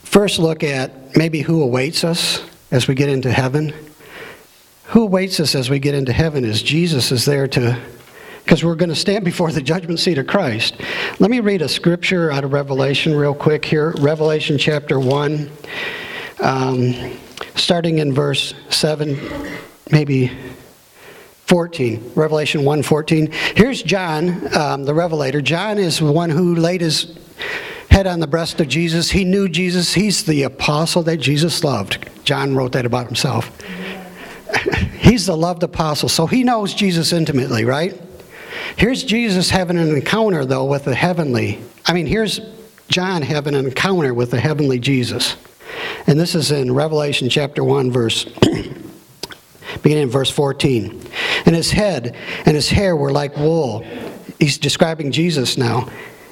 [0.08, 3.74] first look at maybe who awaits us as we get into heaven.
[4.86, 7.78] Who awaits us as we get into heaven is Jesus is there to,
[8.42, 10.76] because we're going to stand before the judgment seat of Christ.
[11.18, 13.92] Let me read a scripture out of Revelation real quick here.
[13.98, 15.50] Revelation chapter 1.
[16.40, 17.18] Um,
[17.54, 19.18] starting in verse 7,
[19.90, 20.32] maybe
[21.44, 23.30] 14, Revelation 1 14.
[23.56, 25.42] Here's John, um, the Revelator.
[25.42, 27.18] John is one who laid his
[27.90, 29.10] head on the breast of Jesus.
[29.10, 29.94] He knew Jesus.
[29.94, 32.08] He's the apostle that Jesus loved.
[32.24, 33.50] John wrote that about himself.
[34.98, 37.98] He's the loved apostle, so he knows Jesus intimately, right?
[38.76, 41.60] Here's Jesus having an encounter, though, with the heavenly.
[41.86, 42.40] I mean, here's
[42.88, 45.36] John having an encounter with the heavenly Jesus.
[46.06, 48.24] And this is in Revelation chapter 1, verse
[49.82, 51.02] beginning in verse 14.
[51.46, 53.84] And his head and his hair were like wool.
[54.38, 55.88] He's describing Jesus now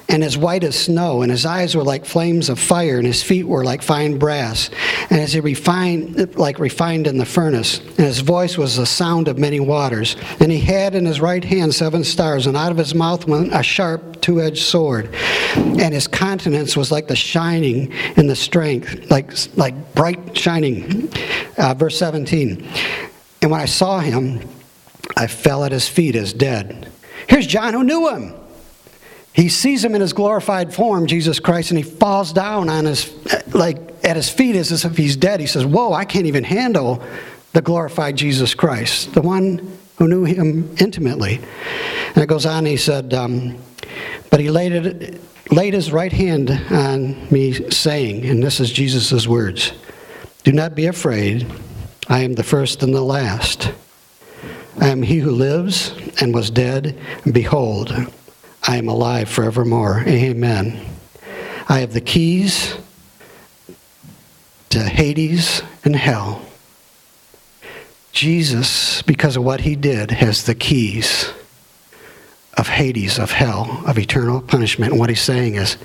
[0.09, 3.21] and as white as snow, and his eyes were like flames of fire, and his
[3.21, 4.69] feet were like fine brass,
[5.09, 9.27] and as he refined, like refined in the furnace, and his voice was the sound
[9.27, 10.15] of many waters.
[10.39, 13.53] And he had in his right hand seven stars, and out of his mouth went
[13.53, 15.13] a sharp two-edged sword,
[15.55, 21.11] and his countenance was like the shining in the strength, like like bright shining.
[21.57, 22.67] Uh, verse 17.
[23.41, 24.47] And when I saw him,
[25.15, 26.91] I fell at his feet as dead.
[27.27, 28.33] Here's John who knew him.
[29.37, 33.13] He sees him in his glorified form, Jesus Christ, and he falls down on his,
[33.53, 35.39] like, at his feet as if he's dead.
[35.39, 37.03] He says, Whoa, I can't even handle
[37.53, 41.39] the glorified Jesus Christ, the one who knew him intimately.
[42.15, 43.59] And it goes on, he said, um,
[44.31, 45.21] But he laid, it,
[45.51, 49.71] laid his right hand on me, saying, and this is Jesus' words
[50.43, 51.45] Do not be afraid.
[52.09, 53.71] I am the first and the last.
[54.81, 57.93] I am he who lives and was dead, and behold,
[58.69, 60.03] I am alive forevermore.
[60.05, 60.85] Amen.
[61.69, 62.75] I have the keys
[64.69, 66.41] to Hades and hell.
[68.11, 71.31] Jesus, because of what he did, has the keys
[72.57, 74.91] of Hades, of hell, of eternal punishment.
[74.91, 75.77] And what he's saying is,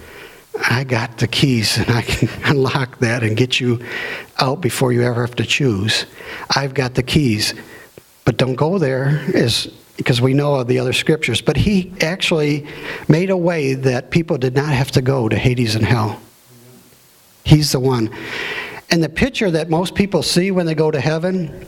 [0.68, 3.78] I got the keys and I can unlock that and get you
[4.41, 6.05] out before you ever have to choose.
[6.51, 7.55] I've got the keys.
[8.24, 9.68] But don't go there as
[10.03, 12.66] because we know of the other scriptures, but he actually
[13.09, 16.20] made a way that people did not have to go to Hades and hell.
[17.44, 18.11] He's the one.
[18.90, 21.66] And the picture that most people see when they go to heaven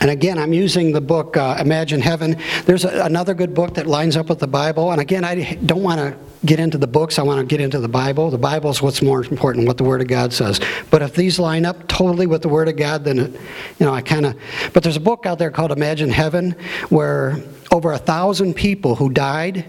[0.00, 2.36] and again, I'm using the book uh, Imagine Heaven.
[2.64, 4.90] There's a, another good book that lines up with the Bible.
[4.90, 7.78] And again, I don't want to get into the books, I want to get into
[7.78, 8.30] the Bible.
[8.30, 10.60] The Bible is what's more important, what the Word of God says.
[10.90, 13.32] But if these line up totally with the Word of God, then, it,
[13.78, 14.36] you know, I kind of.
[14.72, 16.52] But there's a book out there called Imagine Heaven
[16.88, 17.36] where
[17.70, 19.64] over a thousand people who died,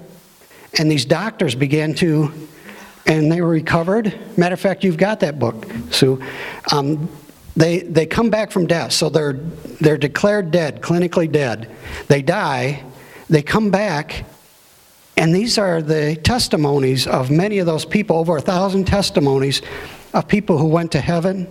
[0.80, 2.32] and these doctors began to
[3.05, 4.17] and they were recovered.
[4.38, 6.24] Matter of fact, you've got that book, Sue.
[6.71, 7.09] Um,
[7.55, 11.69] they, they come back from death, so they're, they're declared dead, clinically dead.
[12.07, 12.84] They die,
[13.30, 14.26] they come back,
[15.18, 19.61] and these are the testimonies of many of those people, over a thousand testimonies
[20.14, 21.47] of people who went to heaven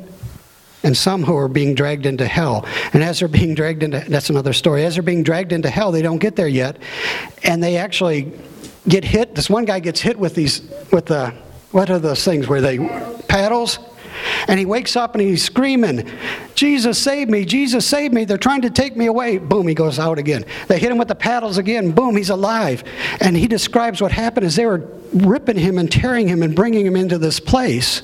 [0.84, 2.66] and some who are being dragged into hell.
[2.92, 4.84] And as they're being dragged into, that's another story.
[4.84, 6.78] As they're being dragged into hell, they don't get there yet,
[7.44, 8.32] and they actually
[8.88, 9.34] get hit.
[9.34, 11.30] This one guy gets hit with these, with the,
[11.70, 12.78] what are those things where they,
[13.28, 13.78] paddles?
[14.48, 16.10] And he wakes up and he's screaming,
[16.54, 18.24] Jesus, save me, Jesus, save me.
[18.24, 19.38] They're trying to take me away.
[19.38, 20.44] Boom, he goes out again.
[20.68, 21.92] They hit him with the paddles again.
[21.92, 22.84] Boom, he's alive.
[23.20, 26.86] And he describes what happened as they were ripping him and tearing him and bringing
[26.86, 28.02] him into this place.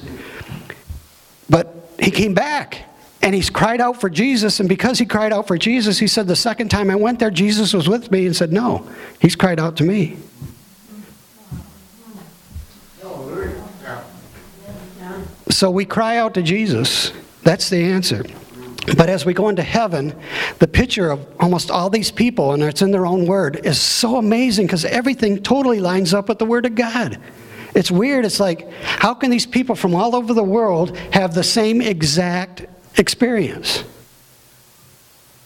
[1.48, 2.84] But he came back.
[3.20, 6.28] And he's cried out for Jesus, and because he cried out for Jesus, he said,
[6.28, 8.88] The second time I went there, Jesus was with me and said, No,
[9.20, 10.18] he's cried out to me.
[15.59, 17.11] So we cry out to Jesus.
[17.42, 18.24] That's the answer.
[18.96, 20.14] But as we go into heaven,
[20.61, 24.18] the picture of almost all these people, and it's in their own word, is so
[24.18, 27.20] amazing because everything totally lines up with the Word of God.
[27.74, 28.24] It's weird.
[28.24, 32.64] It's like, how can these people from all over the world have the same exact
[32.96, 33.82] experience?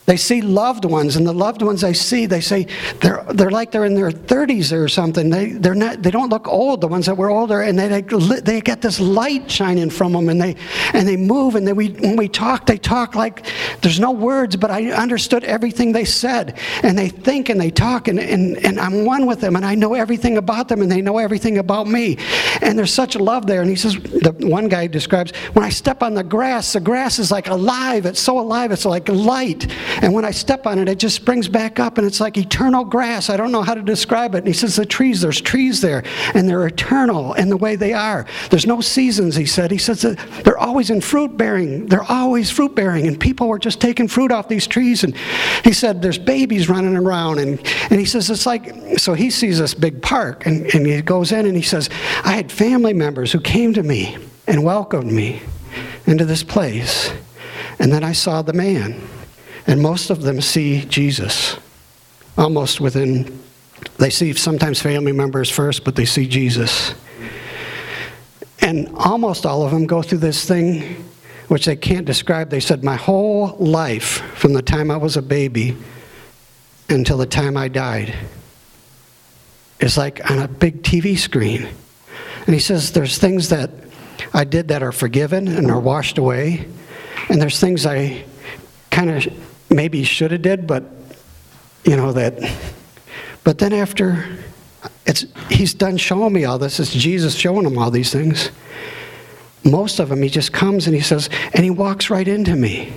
[0.05, 2.67] They see loved ones, and the loved ones they see, they say
[3.01, 5.31] they're, they're like they're in their 30s or something.
[5.31, 8.41] They, they're not, they don't look old, the ones that were older, and they, they,
[8.41, 10.57] they get this light shining from them, and they,
[10.93, 13.47] and they move, and they, we, when we talk, they talk like
[13.83, 16.59] there's no words, but I understood everything they said.
[16.83, 19.77] And they think and they talk, and, and, and I'm one with them, and I
[19.77, 22.19] know everything about them, and they know everything about me.
[22.61, 23.61] And there's such love there.
[23.61, 27.21] And he says, the one guy describes, when I step on the grass, the grass
[27.21, 28.05] is like alive.
[28.05, 29.73] It's so alive, it's like light.
[30.01, 32.85] And when I step on it, it just springs back up and it's like eternal
[32.85, 33.29] grass.
[33.29, 34.39] I don't know how to describe it.
[34.39, 37.93] And he says, The trees, there's trees there, and they're eternal in the way they
[37.93, 38.27] are.
[38.51, 39.71] There's no seasons, he said.
[39.71, 41.87] He says they're always in fruit bearing.
[41.87, 45.05] They're always fruit bearing, and people were just taking fruit off these trees.
[45.05, 45.17] And
[45.65, 47.39] he said, There's babies running around.
[47.39, 47.59] And,
[47.91, 51.33] and he says, It's like, so he sees this big park, and, and he goes
[51.33, 51.91] in and he says,
[52.25, 54.17] I had family members who came to me
[54.47, 55.43] and welcomed me
[56.07, 57.13] into this place.
[57.79, 59.01] And then I saw the man.
[59.67, 61.57] And most of them see Jesus.
[62.37, 63.41] Almost within,
[63.99, 66.95] they see sometimes family members first, but they see Jesus.
[68.61, 71.05] And almost all of them go through this thing
[71.49, 72.49] which they can't describe.
[72.49, 75.77] They said, My whole life, from the time I was a baby
[76.89, 78.15] until the time I died,
[79.81, 81.69] is like on a big TV screen.
[82.47, 83.71] And he says, There's things that
[84.33, 86.69] I did that are forgiven and are washed away.
[87.29, 88.25] And there's things I
[88.91, 89.27] kind of
[89.73, 90.85] maybe he should have did, but
[91.85, 92.39] you know that.
[93.45, 94.39] But then after,
[95.07, 96.79] it's he's done showing me all this.
[96.79, 98.51] It's Jesus showing him all these things.
[99.65, 102.93] Most of them, he just comes and he says, and he walks right into me.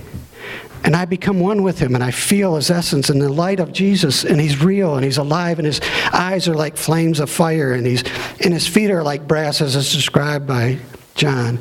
[0.84, 3.72] And I become one with him, and I feel his essence and the light of
[3.72, 5.80] Jesus, and he's real and he's alive, and his
[6.12, 8.04] eyes are like flames of fire, and he's
[8.40, 10.78] and his feet are like brass, as is described by
[11.16, 11.58] John.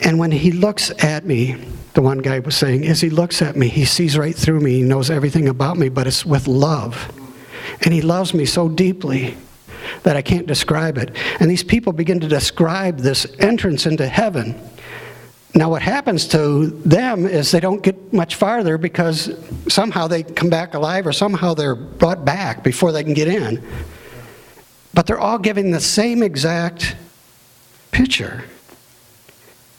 [0.00, 1.56] And when he looks at me,
[1.94, 4.72] the one guy was saying, as he looks at me, he sees right through me,
[4.72, 7.12] he knows everything about me, but it's with love.
[7.82, 9.36] And he loves me so deeply
[10.02, 11.14] that I can't describe it.
[11.40, 14.60] And these people begin to describe this entrance into heaven.
[15.54, 19.34] Now, what happens to them is they don't get much farther because
[19.68, 23.66] somehow they come back alive or somehow they're brought back before they can get in.
[24.92, 26.96] But they're all giving the same exact
[27.90, 28.44] picture,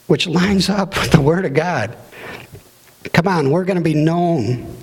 [0.08, 1.96] which lines up with the Word of God.
[3.12, 4.76] Come on, we're going to be known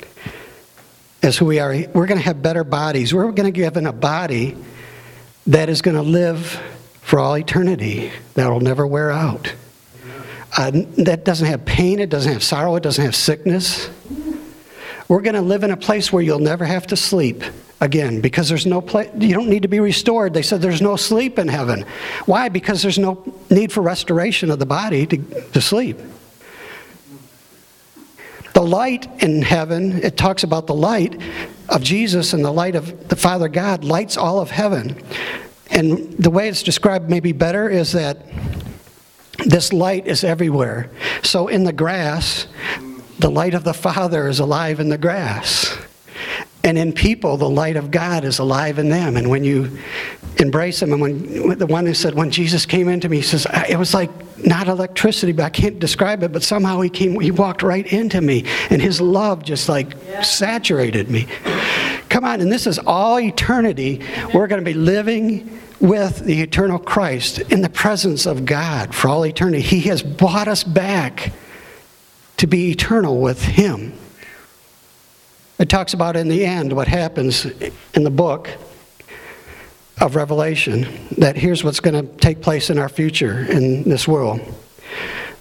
[1.22, 1.70] as who we are.
[1.94, 3.14] We're going to have better bodies.
[3.14, 4.56] We're going to be given a body
[5.48, 6.62] that is going to live
[7.02, 9.54] for all eternity, that will never wear out.
[10.58, 13.90] Uh, that doesn't have pain, it doesn't have sorrow, it doesn't have sickness.
[15.08, 17.44] We're going to live in a place where you'll never have to sleep
[17.82, 20.34] again because there's no place, you don't need to be restored.
[20.34, 21.86] They said there's no sleep in heaven.
[22.26, 22.50] Why?
[22.50, 25.18] Because there's no need for restoration of the body to,
[25.52, 26.00] to sleep.
[28.54, 31.22] The light in heaven, it talks about the light
[31.68, 35.02] of Jesus and the light of the Father God lights all of heaven.
[35.70, 38.26] And the way it's described maybe better is that
[39.46, 40.90] this light is everywhere.
[41.22, 42.48] So in the grass,
[43.20, 45.78] the light of the Father is alive in the grass.
[46.66, 49.18] And in people, the light of God is alive in them.
[49.18, 49.78] And when you
[50.38, 53.46] embrace them, and when the one who said, when Jesus came into me, he says,
[53.70, 54.10] it was like
[54.44, 58.20] not electricity, but I can't describe it, but somehow he came, he walked right into
[58.20, 60.24] me, and his love just like yeah.
[60.24, 61.28] saturated me.
[62.10, 64.02] Come on, and this is all eternity.
[64.34, 69.08] We're going to be living with the eternal Christ in the presence of God for
[69.10, 69.62] all eternity.
[69.62, 71.32] He has brought us back
[72.38, 73.94] to be eternal with Him.
[75.58, 78.50] It talks about in the end what happens in the book
[80.02, 84.42] of Revelation that here's what's going to take place in our future in this world.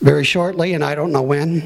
[0.00, 1.62] Very shortly, and I don't know when,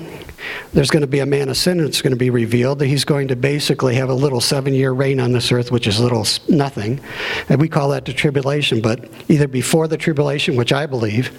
[0.72, 2.78] there's going to be a man of sin that's going to be revealed.
[2.78, 5.86] That he's going to basically have a little seven year reign on this earth, which
[5.86, 7.00] is little nothing.
[7.48, 8.80] And we call that the tribulation.
[8.80, 11.36] But either before the tribulation, which I believe,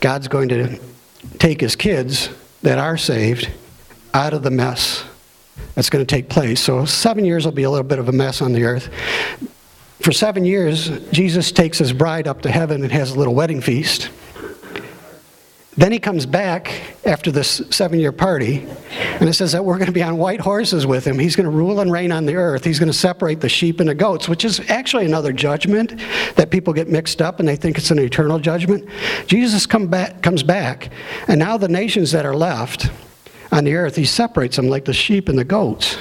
[0.00, 0.78] God's going to
[1.38, 2.30] take his kids
[2.62, 3.50] that are saved
[4.14, 5.04] out of the mess
[5.74, 6.60] that's going to take place.
[6.60, 8.88] So, seven years will be a little bit of a mess on the earth.
[10.00, 13.60] For seven years, Jesus takes his bride up to heaven and has a little wedding
[13.60, 14.10] feast.
[15.78, 18.66] Then he comes back after this seven year party,
[19.20, 21.18] and it says that we're going to be on white horses with him.
[21.18, 22.64] He's going to rule and reign on the earth.
[22.64, 26.00] He's going to separate the sheep and the goats, which is actually another judgment
[26.36, 28.88] that people get mixed up and they think it's an eternal judgment.
[29.26, 30.90] Jesus come back, comes back,
[31.28, 32.90] and now the nations that are left
[33.52, 35.98] on the earth, he separates them like the sheep and the goats.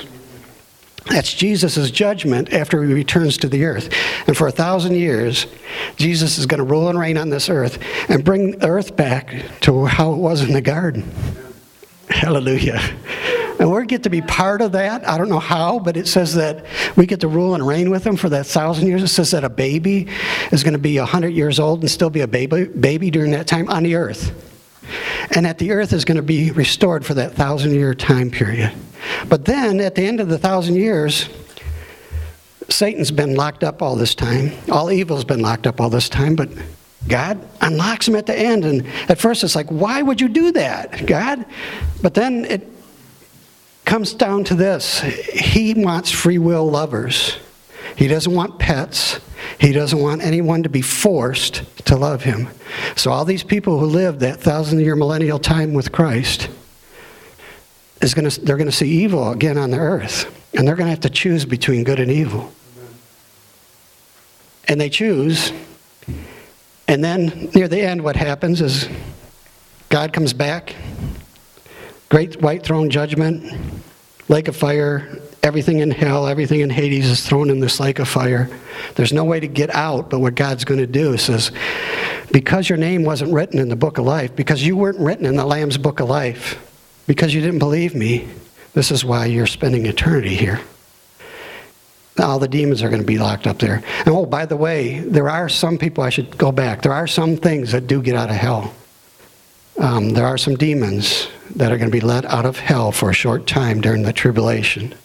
[1.07, 3.93] That's Jesus' judgment after he returns to the earth.
[4.27, 5.45] And for a thousand years,
[5.97, 7.77] Jesus is going to rule and reign on this earth
[8.09, 11.09] and bring earth back to how it was in the garden.
[12.09, 12.81] Hallelujah.
[13.59, 15.07] And we get to be part of that.
[15.07, 16.65] I don't know how, but it says that
[16.95, 19.03] we get to rule and reign with him for that thousand years.
[19.03, 20.07] It says that a baby
[20.51, 23.47] is going to be 100 years old and still be a baby, baby during that
[23.47, 24.54] time on the earth.
[25.32, 28.71] And that the earth is going to be restored for that thousand year time period.
[29.28, 31.30] But then, at the end of the thousand years,
[32.69, 34.51] Satan's been locked up all this time.
[34.71, 36.49] All evil's been locked up all this time, but
[37.07, 38.65] God unlocks him at the end.
[38.65, 41.45] And at first, it's like, why would you do that, God?
[42.01, 42.67] But then it
[43.86, 47.38] comes down to this He wants free will lovers.
[47.95, 49.19] He doesn't want pets.
[49.59, 52.49] He doesn't want anyone to be forced to love him.
[52.95, 56.49] So, all these people who lived that thousand year millennial time with Christ,
[58.01, 60.31] is to, they're going to see evil again on the earth.
[60.53, 62.51] And they're going to have to choose between good and evil.
[64.67, 65.51] And they choose.
[66.87, 68.87] And then near the end, what happens is
[69.89, 70.75] God comes back,
[72.09, 73.53] great white throne judgment,
[74.29, 78.09] lake of fire, everything in hell, everything in Hades is thrown in this lake of
[78.09, 78.49] fire.
[78.95, 81.51] There's no way to get out, but what God's going to do says,
[82.31, 85.35] because your name wasn't written in the book of life, because you weren't written in
[85.35, 86.59] the Lamb's book of life,
[87.05, 88.27] because you didn't believe me,
[88.73, 90.59] this is why you're spending eternity here.
[92.17, 93.83] All the demons are going to be locked up there.
[93.99, 97.07] And oh, by the way, there are some people, I should go back, there are
[97.07, 98.73] some things that do get out of hell.
[99.77, 103.11] Um, there are some demons that are going to be let out of hell for
[103.11, 104.95] a short time during the tribulation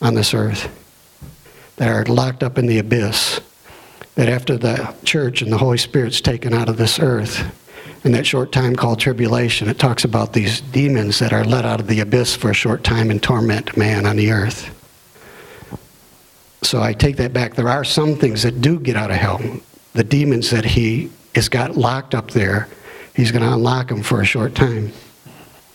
[0.00, 0.68] on this earth,
[1.76, 3.40] that are locked up in the abyss.
[4.16, 7.56] That after the church and the Holy Spirit's taken out of this earth,
[8.04, 11.80] in that short time called tribulation, it talks about these demons that are let out
[11.80, 14.76] of the abyss for a short time and torment man on the earth.
[16.62, 17.54] So I take that back.
[17.54, 19.40] There are some things that do get out of hell.
[19.92, 22.68] The demons that he has got locked up there,
[23.14, 24.92] he's going to unlock them for a short time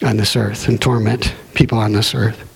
[0.04, 2.52] on this earth and torment people on this earth.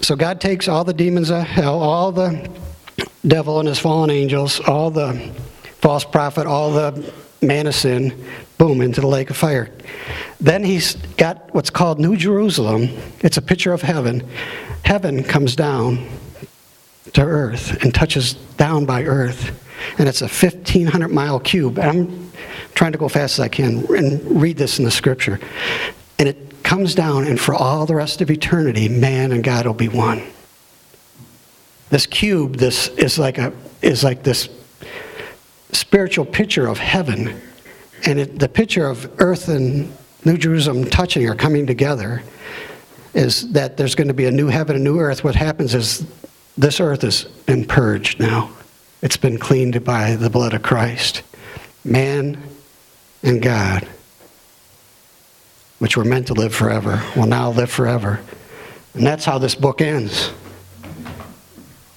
[0.00, 2.48] So God takes all the demons of hell, all the
[3.26, 5.32] devil and his fallen angels, all the
[5.80, 8.24] false prophet, all the man of sin,
[8.58, 9.70] boom, into the lake of fire.
[10.40, 12.88] Then he's got what's called New Jerusalem.
[13.20, 14.28] It's a picture of heaven.
[14.84, 16.08] Heaven comes down
[17.12, 19.64] to earth and touches down by earth.
[19.98, 21.78] And it's a 1,500 mile cube.
[21.78, 22.32] I'm
[22.74, 25.40] trying to go fast as I can and read this in the scripture.
[26.18, 29.72] And it comes down, and for all the rest of eternity, man and God will
[29.72, 30.22] be one.
[31.88, 34.50] This cube, this is like a is like this
[35.72, 37.40] spiritual picture of heaven.
[38.04, 39.90] And it, the picture of earth and
[40.26, 42.22] New Jerusalem touching or coming together
[43.14, 45.24] is that there's going to be a new heaven, a new earth.
[45.24, 46.06] What happens is
[46.58, 48.50] this earth has been purged now,
[49.00, 51.22] it's been cleaned by the blood of Christ.
[51.82, 52.42] Man
[53.22, 53.88] and God,
[55.78, 58.20] which were meant to live forever, will now live forever.
[58.94, 60.32] And that's how this book ends.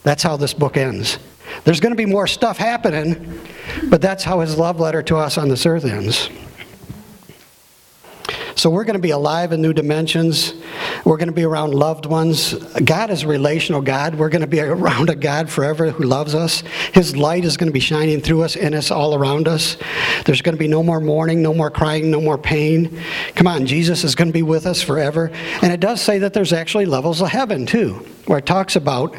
[0.04, 1.20] That's how this book ends.
[1.64, 3.42] There's going to be more stuff happening,
[3.90, 6.30] but that's how his love letter to us on this earth ends.
[8.56, 10.54] So we're going to be alive in new dimensions.
[11.06, 12.54] We're going to be around loved ones.
[12.54, 14.16] God is a relational God.
[14.16, 16.62] We're going to be around a God forever who loves us.
[16.94, 19.78] His light is going to be shining through us, in us, all around us.
[20.26, 23.00] There's going to be no more mourning, no more crying, no more pain.
[23.36, 25.32] Come on, Jesus is going to be with us forever.
[25.62, 29.16] And it does say that there's actually levels of heaven, too, where it talks about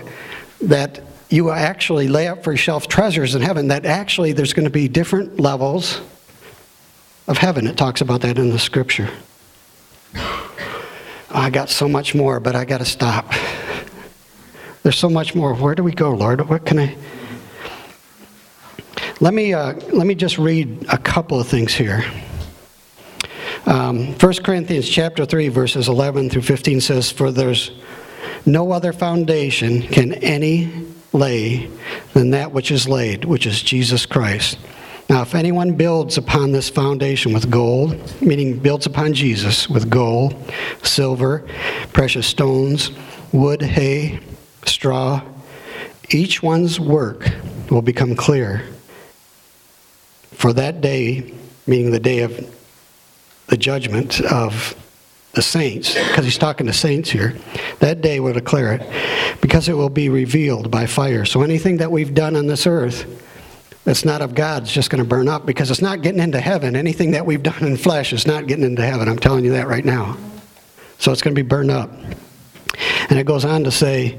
[0.60, 4.70] that you actually lay up for yourself treasures in heaven, that actually there's going to
[4.70, 6.00] be different levels
[7.26, 7.66] of heaven.
[7.66, 9.08] It talks about that in the scripture.
[11.30, 13.32] I got so much more, but I got to stop.
[14.82, 15.54] There's so much more.
[15.54, 16.48] Where do we go, Lord?
[16.48, 16.96] What can I?
[19.20, 22.04] Let me uh, let me just read a couple of things here.
[23.66, 27.70] Um, 1 Corinthians chapter 3, verses 11 through 15 says, For there's
[28.44, 31.70] no other foundation can any lay
[32.12, 34.58] than that which is laid, which is Jesus Christ.
[35.08, 40.34] Now, if anyone builds upon this foundation with gold, meaning builds upon Jesus with gold,
[40.82, 41.46] silver,
[41.92, 42.92] precious stones,
[43.32, 44.20] wood, hay,
[44.64, 45.22] straw,
[46.10, 47.28] each one's work
[47.70, 48.62] will become clear.
[50.32, 51.34] For that day,
[51.66, 52.54] meaning the day of
[53.48, 54.74] the judgment of
[55.32, 57.34] the saints, because he's talking to saints here.
[57.80, 61.24] That day will declare it, because it will be revealed by fire.
[61.24, 63.06] So anything that we've done on this earth
[63.84, 66.40] that's not of God is just going to burn up because it's not getting into
[66.40, 66.76] heaven.
[66.76, 69.08] Anything that we've done in flesh is not getting into heaven.
[69.08, 70.16] I'm telling you that right now.
[70.98, 71.90] So it's going to be burned up.
[73.10, 74.18] And it goes on to say,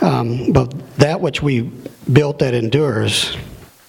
[0.00, 1.70] um, but that which we
[2.10, 3.36] built that endures,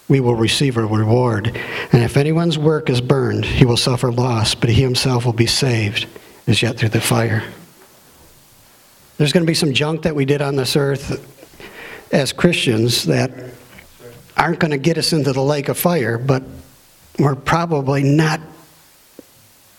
[0.10, 1.48] we will receive a reward.
[1.94, 5.48] And if anyone's work is burned, he will suffer loss, but he himself will be
[5.48, 6.06] saved
[6.48, 7.44] as yet through the fire.
[9.18, 11.30] There's going to be some junk that we did on this earth
[12.12, 13.32] as Christians that
[14.38, 16.44] aren't going to get us into the lake of fire, but
[17.20, 18.40] we're probably not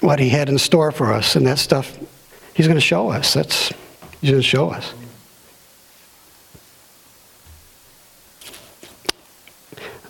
[0.01, 1.37] what he had in store for us.
[1.37, 1.99] And that stuff,
[2.55, 3.35] he's going to show us.
[3.35, 3.73] That's,
[4.21, 4.93] he's going to show us.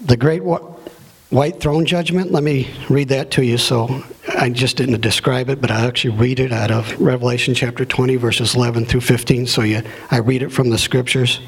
[0.00, 3.56] The great white throne judgment, let me read that to you.
[3.56, 4.04] So
[4.38, 8.16] I just didn't describe it, but I actually read it out of Revelation chapter 20,
[8.16, 9.46] verses 11 through 15.
[9.46, 11.40] So you, I read it from the scriptures.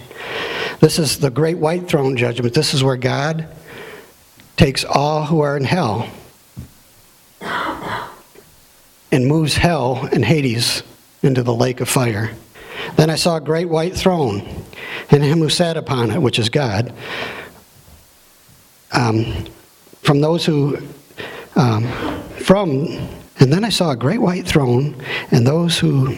[0.81, 2.55] This is the great white throne judgment.
[2.55, 3.49] This is where God
[4.57, 6.09] takes all who are in hell
[9.12, 10.83] and moves hell and Hades
[11.22, 12.31] into the lake of fire.
[12.97, 14.64] Then I saw a great white throne,
[15.11, 16.93] and him who sat upon it, which is God.
[18.93, 19.45] Um,
[20.03, 20.79] from those who,
[21.57, 21.85] um,
[22.39, 22.87] from,
[23.41, 26.16] and then I saw a great white throne, and those who,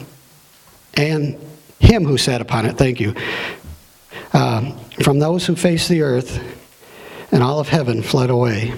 [0.95, 1.39] and
[1.81, 3.15] him who sat upon it, thank you.
[4.33, 6.41] Um, from those who faced the earth,
[7.33, 8.73] and all of heaven fled away.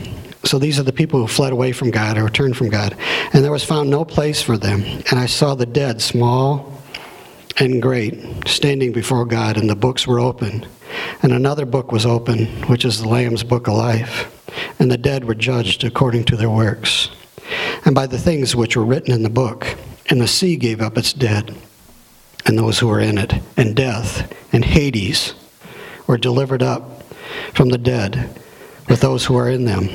[0.45, 2.97] So these are the people who fled away from God or turned from God.
[3.33, 4.83] And there was found no place for them.
[4.83, 6.81] And I saw the dead, small
[7.59, 10.67] and great, standing before God, and the books were open.
[11.23, 14.35] And another book was open, which is the Lamb's book of life.
[14.79, 17.11] And the dead were judged according to their works,
[17.85, 19.77] and by the things which were written in the book.
[20.09, 21.55] And the sea gave up its dead,
[22.47, 23.35] and those who were in it.
[23.57, 25.35] And death and Hades
[26.11, 27.05] were delivered up
[27.55, 28.29] from the dead
[28.89, 29.89] with those who are in them.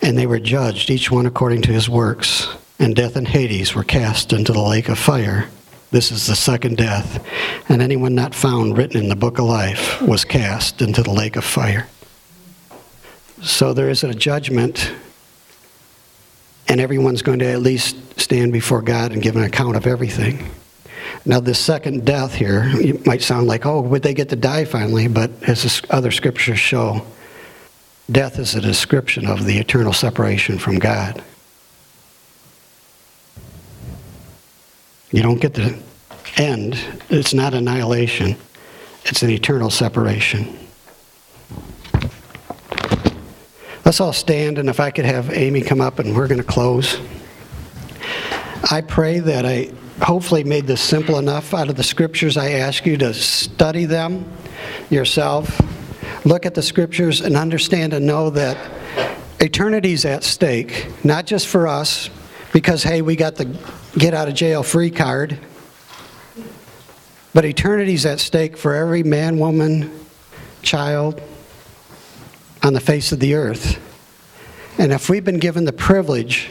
[0.00, 2.48] And they were judged, each one according to his works.
[2.78, 5.50] And death and Hades were cast into the lake of fire.
[5.90, 7.22] This is the second death.
[7.68, 11.36] And anyone not found written in the book of life was cast into the lake
[11.36, 11.86] of fire.
[13.42, 14.90] So there is a judgment,
[16.66, 20.48] and everyone's going to at least stand before God and give an account of everything.
[21.28, 24.64] Now, this second death here, it might sound like, oh, would they get to die
[24.64, 25.08] finally?
[25.08, 27.02] But as other scriptures show,
[28.10, 31.22] death is a description of the eternal separation from God.
[35.10, 35.78] You don't get the
[36.38, 36.80] end.
[37.10, 38.34] It's not annihilation,
[39.04, 40.58] it's an eternal separation.
[43.84, 46.44] Let's all stand, and if I could have Amy come up and we're going to
[46.44, 46.98] close.
[48.70, 52.36] I pray that I hopefully made this simple enough out of the scriptures.
[52.36, 54.30] I ask you to study them
[54.90, 55.60] yourself,
[56.24, 58.56] look at the scriptures, and understand and know that
[59.40, 62.10] eternity is at stake, not just for us,
[62.52, 63.44] because, hey, we got the
[63.96, 65.38] get out of jail free card.
[67.34, 69.90] But eternity is at stake for every man, woman,
[70.62, 71.20] child
[72.62, 73.78] on the face of the earth.
[74.78, 76.50] And if we've been given the privilege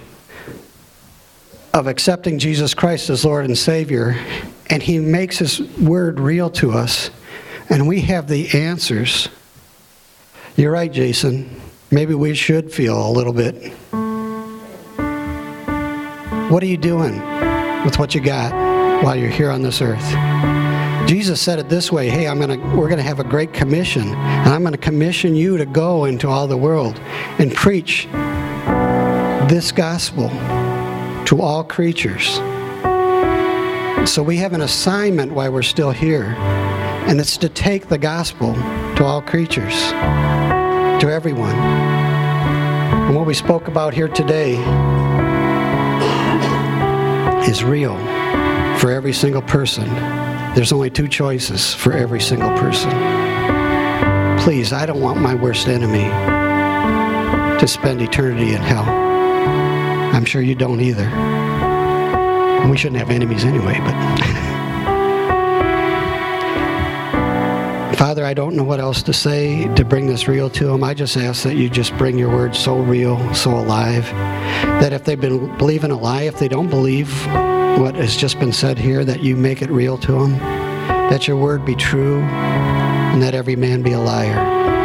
[1.77, 4.19] of accepting Jesus Christ as Lord and Savior,
[4.69, 7.09] and He makes His Word real to us,
[7.69, 9.29] and we have the answers,
[10.55, 11.61] you're right, Jason.
[11.91, 13.71] Maybe we should feel a little bit.
[16.51, 17.21] What are you doing?
[17.87, 18.51] with what you got
[19.01, 20.05] while you're here on this earth.
[21.07, 24.13] Jesus said it this way, "Hey, I'm to we're going to have a great commission,
[24.13, 26.99] and I'm going to commission you to go into all the world
[27.39, 28.07] and preach
[29.47, 30.29] this gospel
[31.27, 32.41] to all creatures."
[34.05, 36.35] So we have an assignment while we're still here,
[37.07, 38.53] and it's to take the gospel
[38.95, 39.75] to all creatures,
[41.01, 41.55] to everyone.
[41.55, 44.55] And what we spoke about here today
[47.49, 47.97] is real
[48.77, 49.87] for every single person.
[50.55, 52.91] There's only two choices for every single person.
[54.39, 56.09] Please, I don't want my worst enemy
[57.59, 59.06] to spend eternity in hell.
[60.17, 61.05] I'm sure you don't either.
[62.67, 63.93] We shouldn't have enemies anyway, but.
[67.97, 70.83] Father, I don't know what else to say to bring this real to them.
[70.83, 74.05] I just ask that you just bring your word so real, so alive,
[74.81, 77.27] that if they've been believing a lie, if they don't believe
[77.79, 80.31] what has just been said here, that you make it real to them,
[81.11, 84.76] that your word be true, and that every man be a liar.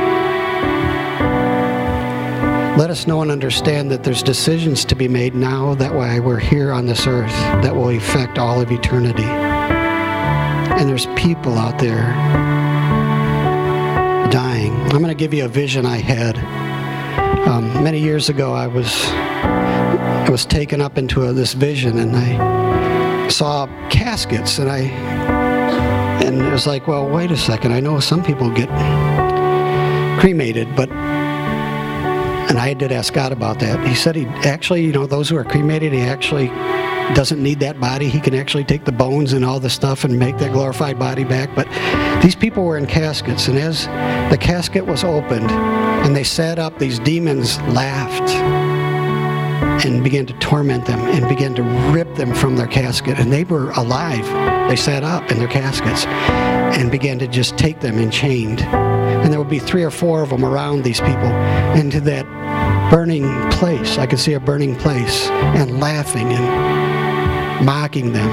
[2.76, 6.38] Let us know and understand that there's decisions to be made now that way we're
[6.38, 7.30] here on this earth
[7.62, 9.22] that will affect all of eternity.
[9.24, 12.12] And there's people out there
[14.30, 14.72] dying.
[14.72, 16.38] I'm going to give you a vision I had.
[17.46, 22.16] Um, many years ago, I was I was taken up into a, this vision, and
[22.16, 24.80] I saw caskets, and I
[26.24, 27.72] and it was like, well, wait a second.
[27.72, 28.70] I know some people get
[30.20, 30.88] cremated, but
[32.48, 33.86] and I did ask God about that.
[33.86, 36.48] He said he actually, you know, those who are cremated, he actually
[37.14, 38.08] doesn't need that body.
[38.08, 41.24] He can actually take the bones and all the stuff and make that glorified body
[41.24, 41.54] back.
[41.54, 41.68] But
[42.22, 43.86] these people were in caskets, and as
[44.30, 48.30] the casket was opened and they sat up, these demons laughed
[49.84, 51.62] and began to torment them and began to
[51.92, 53.18] rip them from their casket.
[53.18, 54.26] And they were alive.
[54.68, 58.60] They sat up in their caskets and began to just take them and chained.
[59.42, 61.32] Would be three or four of them around these people
[61.74, 62.24] into that
[62.92, 63.98] burning place.
[63.98, 68.30] I could see a burning place and laughing and mocking them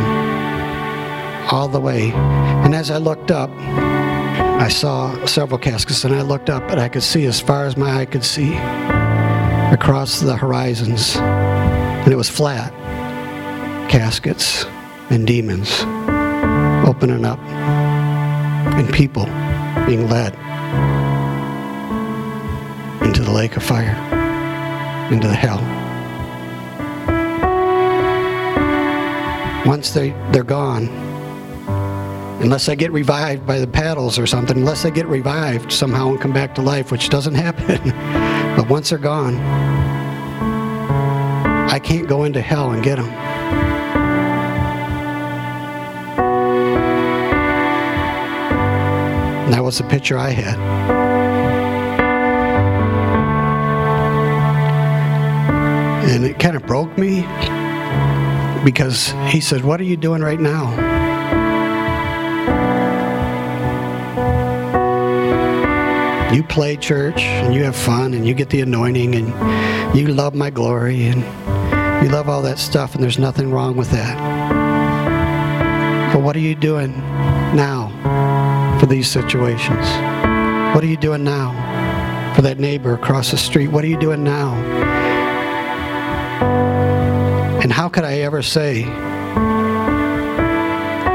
[1.51, 2.11] all the way.
[2.11, 6.87] And as I looked up, I saw several caskets and I looked up and I
[6.87, 8.53] could see as far as my eye could see
[9.73, 11.15] across the horizons.
[11.15, 12.71] And it was flat
[13.89, 14.63] caskets
[15.09, 15.81] and demons
[16.87, 17.39] opening up
[18.77, 19.25] and people
[19.87, 20.37] being led
[23.29, 23.95] the lake of fire,
[25.11, 25.59] into the hell.
[29.67, 30.87] Once they, they're gone,
[32.41, 36.19] unless they get revived by the paddles or something, unless they get revived somehow and
[36.19, 37.77] come back to life, which doesn't happen.
[38.57, 39.35] but once they're gone,
[41.69, 43.09] I can't go into hell and get them.
[49.45, 51.08] And that was the picture I had.
[56.09, 57.21] And it kind of broke me
[58.65, 60.73] because he said, What are you doing right now?
[66.33, 70.33] You play church and you have fun and you get the anointing and you love
[70.33, 71.21] my glory and
[72.03, 74.17] you love all that stuff and there's nothing wrong with that.
[76.11, 76.91] But what are you doing
[77.55, 79.85] now for these situations?
[80.73, 83.67] What are you doing now for that neighbor across the street?
[83.67, 84.78] What are you doing now?
[87.89, 88.83] How could I ever say,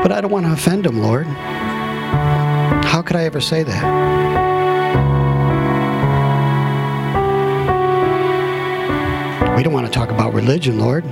[0.02, 1.24] but I don't want to offend him, Lord?
[1.24, 3.84] How could I ever say that?
[9.56, 11.04] We don't want to talk about religion, Lord.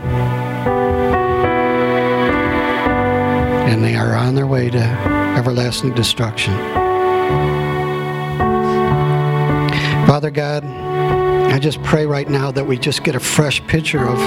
[3.70, 4.82] And they are on their way to
[5.38, 6.54] everlasting destruction.
[10.08, 14.18] Father God, I just pray right now that we just get a fresh picture of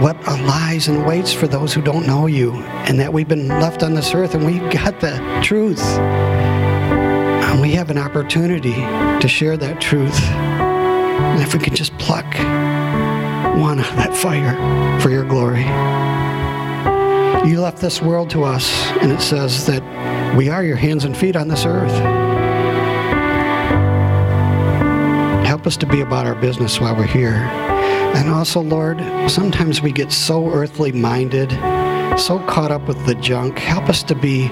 [0.00, 2.52] what lies and waits for those who don't know you,
[2.86, 5.82] and that we've been left on this earth and we've got the truth.
[5.82, 10.20] And we have an opportunity to share that truth.
[10.22, 12.26] And if we can just pluck
[13.58, 15.64] one of that fire for your glory.
[17.48, 18.70] You left this world to us,
[19.00, 19.82] and it says that
[20.36, 22.17] we are your hands and feet on this earth.
[25.68, 27.34] Us to be about our business while we're here.
[28.16, 28.98] And also, Lord,
[29.30, 31.50] sometimes we get so earthly minded,
[32.18, 33.58] so caught up with the junk.
[33.58, 34.48] Help us to be,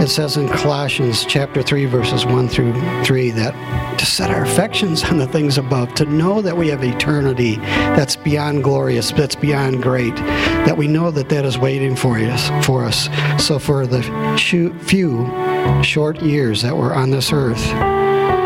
[0.00, 2.72] it says in Colossians chapter 3, verses 1 through
[3.04, 6.82] 3, that to set our affections on the things above, to know that we have
[6.82, 12.16] eternity that's beyond glorious, that's beyond great, that we know that that is waiting for
[12.16, 12.48] us.
[12.64, 13.10] For us.
[13.44, 14.02] So for the
[14.38, 17.62] few short years that we're on this earth,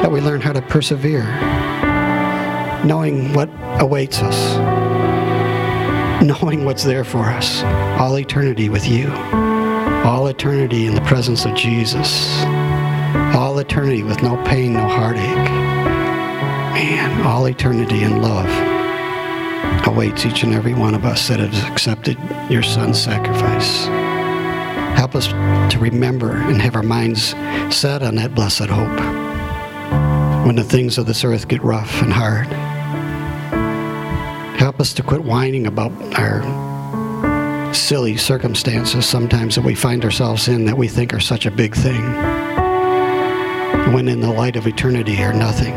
[0.03, 1.23] that we learn how to persevere,
[2.85, 3.49] knowing what
[3.81, 4.57] awaits us,
[6.23, 7.63] knowing what's there for us,
[8.01, 9.11] all eternity with you,
[10.05, 12.43] all eternity in the presence of Jesus,
[13.35, 18.49] all eternity with no pain, no heartache, and all eternity in love
[19.87, 22.19] awaits each and every one of us that has accepted
[22.51, 23.87] your son's sacrifice.
[24.97, 25.29] Help us
[25.73, 27.31] to remember and have our minds
[27.75, 29.01] set on that blessed hope
[30.47, 32.49] when the things of this earth get rough and hard.
[34.83, 36.43] Us to quit whining about our
[37.73, 41.73] silly circumstances sometimes that we find ourselves in that we think are such a big
[41.73, 42.03] thing,
[43.95, 45.73] when in the light of eternity are nothing.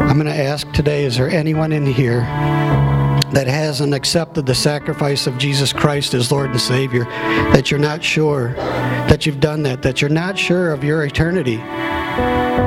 [0.00, 2.22] I'm going to ask today is there anyone in here
[3.30, 8.02] that hasn't accepted the sacrifice of Jesus Christ as Lord and Savior, that you're not
[8.02, 11.62] sure that you've done that, that you're not sure of your eternity.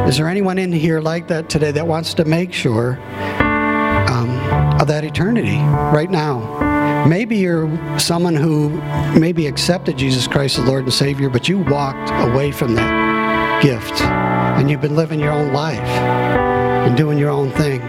[0.07, 2.99] Is there anyone in here like that today that wants to make sure
[4.09, 4.29] um,
[4.81, 5.57] of that eternity
[5.95, 7.05] right now?
[7.07, 8.69] Maybe you're someone who
[9.17, 14.01] maybe accepted Jesus Christ as Lord and Savior, but you walked away from that gift
[14.01, 17.81] and you've been living your own life and doing your own thing.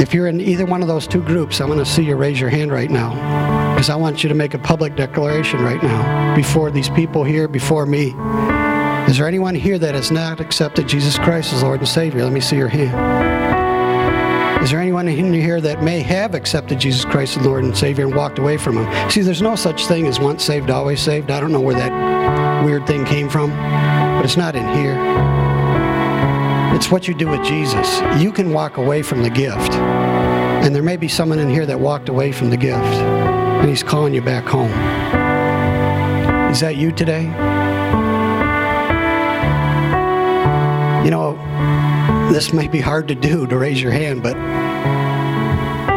[0.00, 2.40] If you're in either one of those two groups, I'm going to see you raise
[2.40, 6.34] your hand right now because I want you to make a public declaration right now
[6.34, 8.14] before these people here, before me.
[9.06, 12.24] Is there anyone here that has not accepted Jesus Christ as Lord and Savior?
[12.24, 14.64] Let me see your hand.
[14.64, 18.06] Is there anyone in here that may have accepted Jesus Christ as Lord and Savior
[18.06, 19.10] and walked away from Him?
[19.10, 21.30] See, there's no such thing as once saved, always saved.
[21.30, 24.96] I don't know where that weird thing came from, but it's not in here.
[26.74, 28.00] It's what you do with Jesus.
[28.22, 29.74] You can walk away from the gift.
[29.74, 33.25] And there may be someone in here that walked away from the gift,
[33.66, 34.70] and He's calling you back home.
[36.52, 37.24] Is that you today?
[41.04, 41.36] You know,
[42.32, 44.36] this may be hard to do to raise your hand, but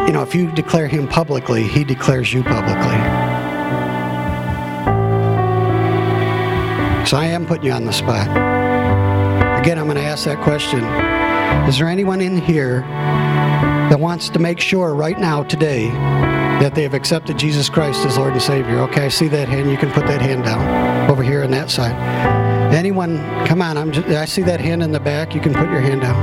[0.07, 2.97] you know, if you declare Him publicly, He declares you publicly.
[7.05, 8.30] So I am putting you on the spot.
[9.59, 10.84] Again, I'm going to ask that question.
[11.70, 15.91] Is there anyone in here that wants to make sure right now, today,
[16.60, 18.80] that they have accepted Jesus Christ as Lord and Savior?
[18.82, 19.70] Okay, I see that hand.
[19.70, 21.95] You can put that hand down over here on that side.
[22.74, 25.34] Anyone, come on, I'm just, I see that hand in the back.
[25.34, 26.16] You can put your hand down.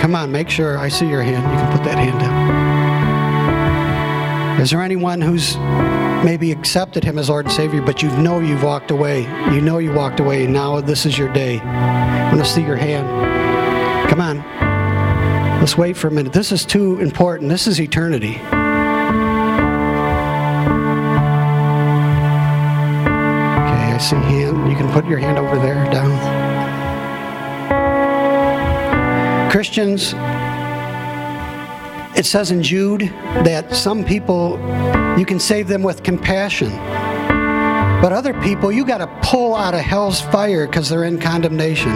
[0.00, 1.44] Come on, make sure I see your hand.
[1.44, 2.42] You can put that hand down.
[4.60, 5.56] Is there anyone who's
[6.24, 9.22] maybe accepted him as Lord and Savior, but you know you've walked away.
[9.52, 11.58] You know you walked away, and now this is your day.
[11.60, 14.08] I want to see your hand.
[14.08, 14.61] Come on.
[15.62, 16.32] Let's wait for a minute.
[16.32, 17.48] This is too important.
[17.48, 18.34] This is eternity.
[18.34, 18.42] Okay,
[23.92, 24.68] I see hand.
[24.68, 26.10] You can put your hand over there, down.
[29.52, 30.14] Christians,
[32.18, 33.02] it says in Jude
[33.44, 34.58] that some people
[35.16, 36.70] you can save them with compassion.
[38.02, 41.92] But other people, you got to pull out of hell's fire because they're in condemnation.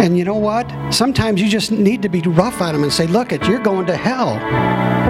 [0.00, 0.66] And you know what?
[0.90, 3.86] Sometimes you just need to be rough on them and say, look, it, you're going
[3.86, 4.30] to hell.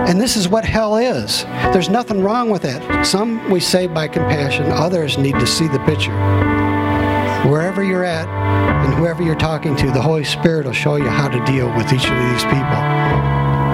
[0.09, 1.45] And this is what hell is.
[1.72, 3.05] There's nothing wrong with it.
[3.07, 6.11] Some we save by compassion, others need to see the picture.
[7.49, 8.26] Wherever you're at
[8.84, 11.93] and whoever you're talking to, the Holy Spirit will show you how to deal with
[11.93, 12.80] each of these people.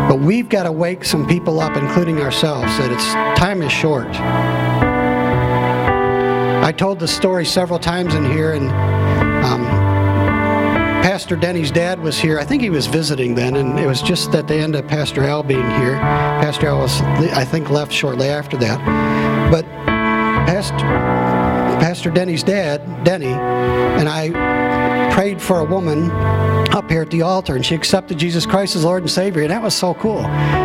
[0.08, 4.06] But we've got to wake some people up, including ourselves, that it's time is short.
[6.62, 8.68] I told the story several times in here, and
[9.44, 9.64] um,
[11.06, 12.40] Pastor Denny's dad was here.
[12.40, 15.22] I think he was visiting then, and it was just at the end of Pastor
[15.22, 15.94] Al being here.
[16.00, 18.84] Pastor Al was, I think, left shortly after that.
[19.52, 19.64] But
[20.48, 20.74] Pastor,
[21.78, 24.55] Pastor Denny's dad, Denny, and I
[25.16, 26.10] prayed for a woman
[26.76, 29.50] up here at the altar, and she accepted Jesus Christ as Lord and Savior, and
[29.50, 30.20] that was so cool.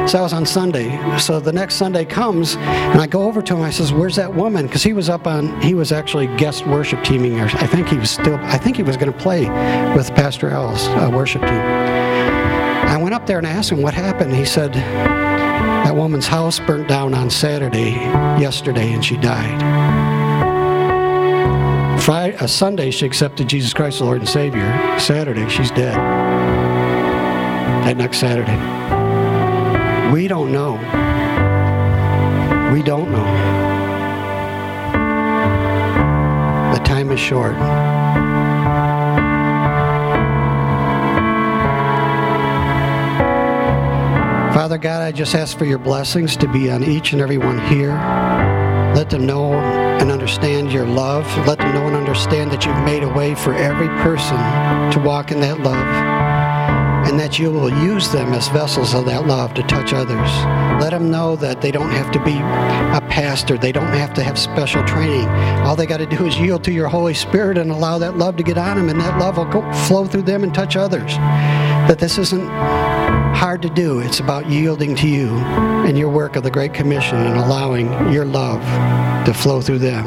[0.10, 1.00] So that was on Sunday.
[1.18, 3.62] So the next Sunday comes, and I go over to him.
[3.62, 7.02] I says, "Where's that woman?" Because he was up on, he was actually guest worship
[7.02, 9.50] teaming, or I think he was still, I think he was going to play
[9.96, 11.52] with Pastor Al's uh, worship team.
[11.54, 14.36] I went up there and asked him what happened.
[14.36, 17.92] He said, "That woman's house burnt down on Saturday,
[18.38, 20.01] yesterday, and she died."
[22.02, 24.66] Friday, uh, Sunday, she accepted Jesus Christ, the Lord and Savior.
[25.00, 25.96] Saturday, she's dead.
[27.86, 28.58] That next Saturday.
[30.12, 30.74] We don't know.
[32.74, 33.24] We don't know.
[36.74, 37.56] The time is short.
[44.56, 47.60] Father God, I just ask for your blessings to be on each and every one
[47.68, 47.94] here.
[48.96, 49.52] Let them know
[50.02, 51.26] and understand your love.
[51.48, 54.36] Let them know and understand that you've made a way for every person
[54.92, 56.12] to walk in that love
[57.08, 60.30] and that you will use them as vessels of that love to touch others.
[60.82, 64.24] Let them know that they don't have to be a pastor, they don't have to
[64.24, 65.28] have special training.
[65.66, 68.38] All they got to do is yield to your Holy Spirit and allow that love
[68.38, 71.16] to get on them, and that love will go, flow through them and touch others.
[71.88, 72.48] That this isn't
[73.36, 75.30] hard to do, it's about yielding to you
[75.86, 78.62] and your work of the Great Commission and allowing your love
[79.26, 80.06] to flow through them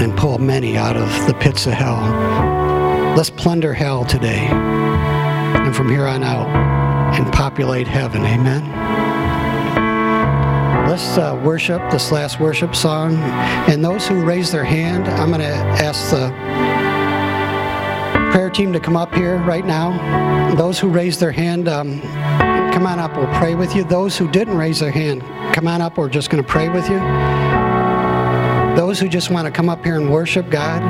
[0.00, 3.14] and pull many out of the pits of hell.
[3.16, 6.46] Let's plunder hell today and from here on out
[7.18, 8.24] and populate heaven.
[8.24, 8.64] Amen.
[10.88, 13.16] Let's uh, worship this last worship song.
[13.68, 16.28] And those who raise their hand, I'm going to ask the
[18.36, 20.54] prayer team to come up here right now.
[20.56, 22.02] Those who raised their hand, um,
[22.70, 23.16] come on up.
[23.16, 23.82] We'll pray with you.
[23.82, 25.22] Those who didn't raise their hand,
[25.54, 25.96] come on up.
[25.96, 26.98] We're just going to pray with you.
[28.76, 30.82] Those who just want to come up here and worship God,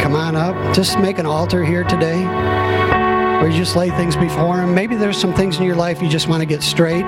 [0.00, 0.54] come on up.
[0.72, 4.76] Just make an altar here today where you just lay things before Him.
[4.76, 7.04] Maybe there's some things in your life you just want to get straight.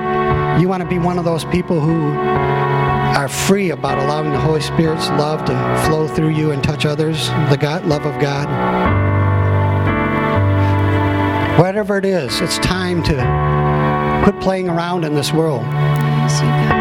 [0.61, 4.61] You want to be one of those people who are free about allowing the Holy
[4.61, 9.16] Spirit's love to flow through you and touch others, the God, love of God.
[11.77, 13.12] Whatever it is, it's time to
[14.24, 16.72] quit playing around in this world Yes, you God.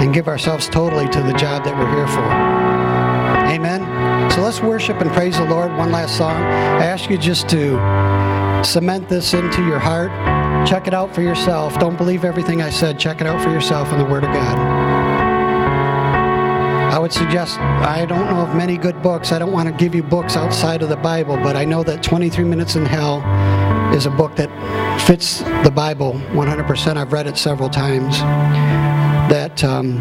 [0.00, 2.22] and give ourselves totally to the job that we're here for.
[3.52, 4.30] Amen.
[4.30, 5.76] So let's worship and praise the Lord.
[5.76, 6.40] One last song.
[6.40, 7.80] I ask you just to
[8.64, 10.12] cement this into your heart.
[10.64, 11.76] Check it out for yourself.
[11.80, 12.96] Don't believe everything I said.
[12.96, 14.81] Check it out for yourself in the Word of God.
[17.02, 19.32] I would suggest, I don't know of many good books.
[19.32, 22.00] I don't want to give you books outside of the Bible, but I know that
[22.00, 23.18] 23 Minutes in Hell
[23.92, 24.48] is a book that
[25.04, 26.96] fits the Bible 100%.
[26.96, 28.20] I've read it several times.
[29.32, 29.96] That um,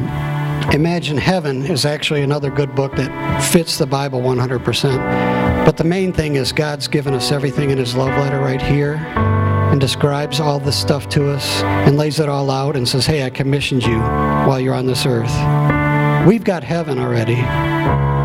[0.76, 5.66] Imagine Heaven is actually another good book that fits the Bible 100%.
[5.66, 8.97] But the main thing is God's given us everything in His love letter right here
[9.72, 13.26] and describes all this stuff to us and lays it all out and says, Hey,
[13.26, 15.80] I commissioned you while you're on this earth.
[16.28, 17.41] We've got heaven already.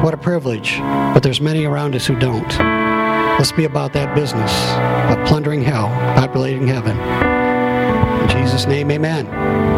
[0.05, 0.79] What a privilege.
[0.79, 2.49] But there's many around us who don't.
[3.39, 4.53] Let's be about that business
[5.11, 6.97] of plundering hell, populating heaven.
[8.23, 9.76] In Jesus' name, amen.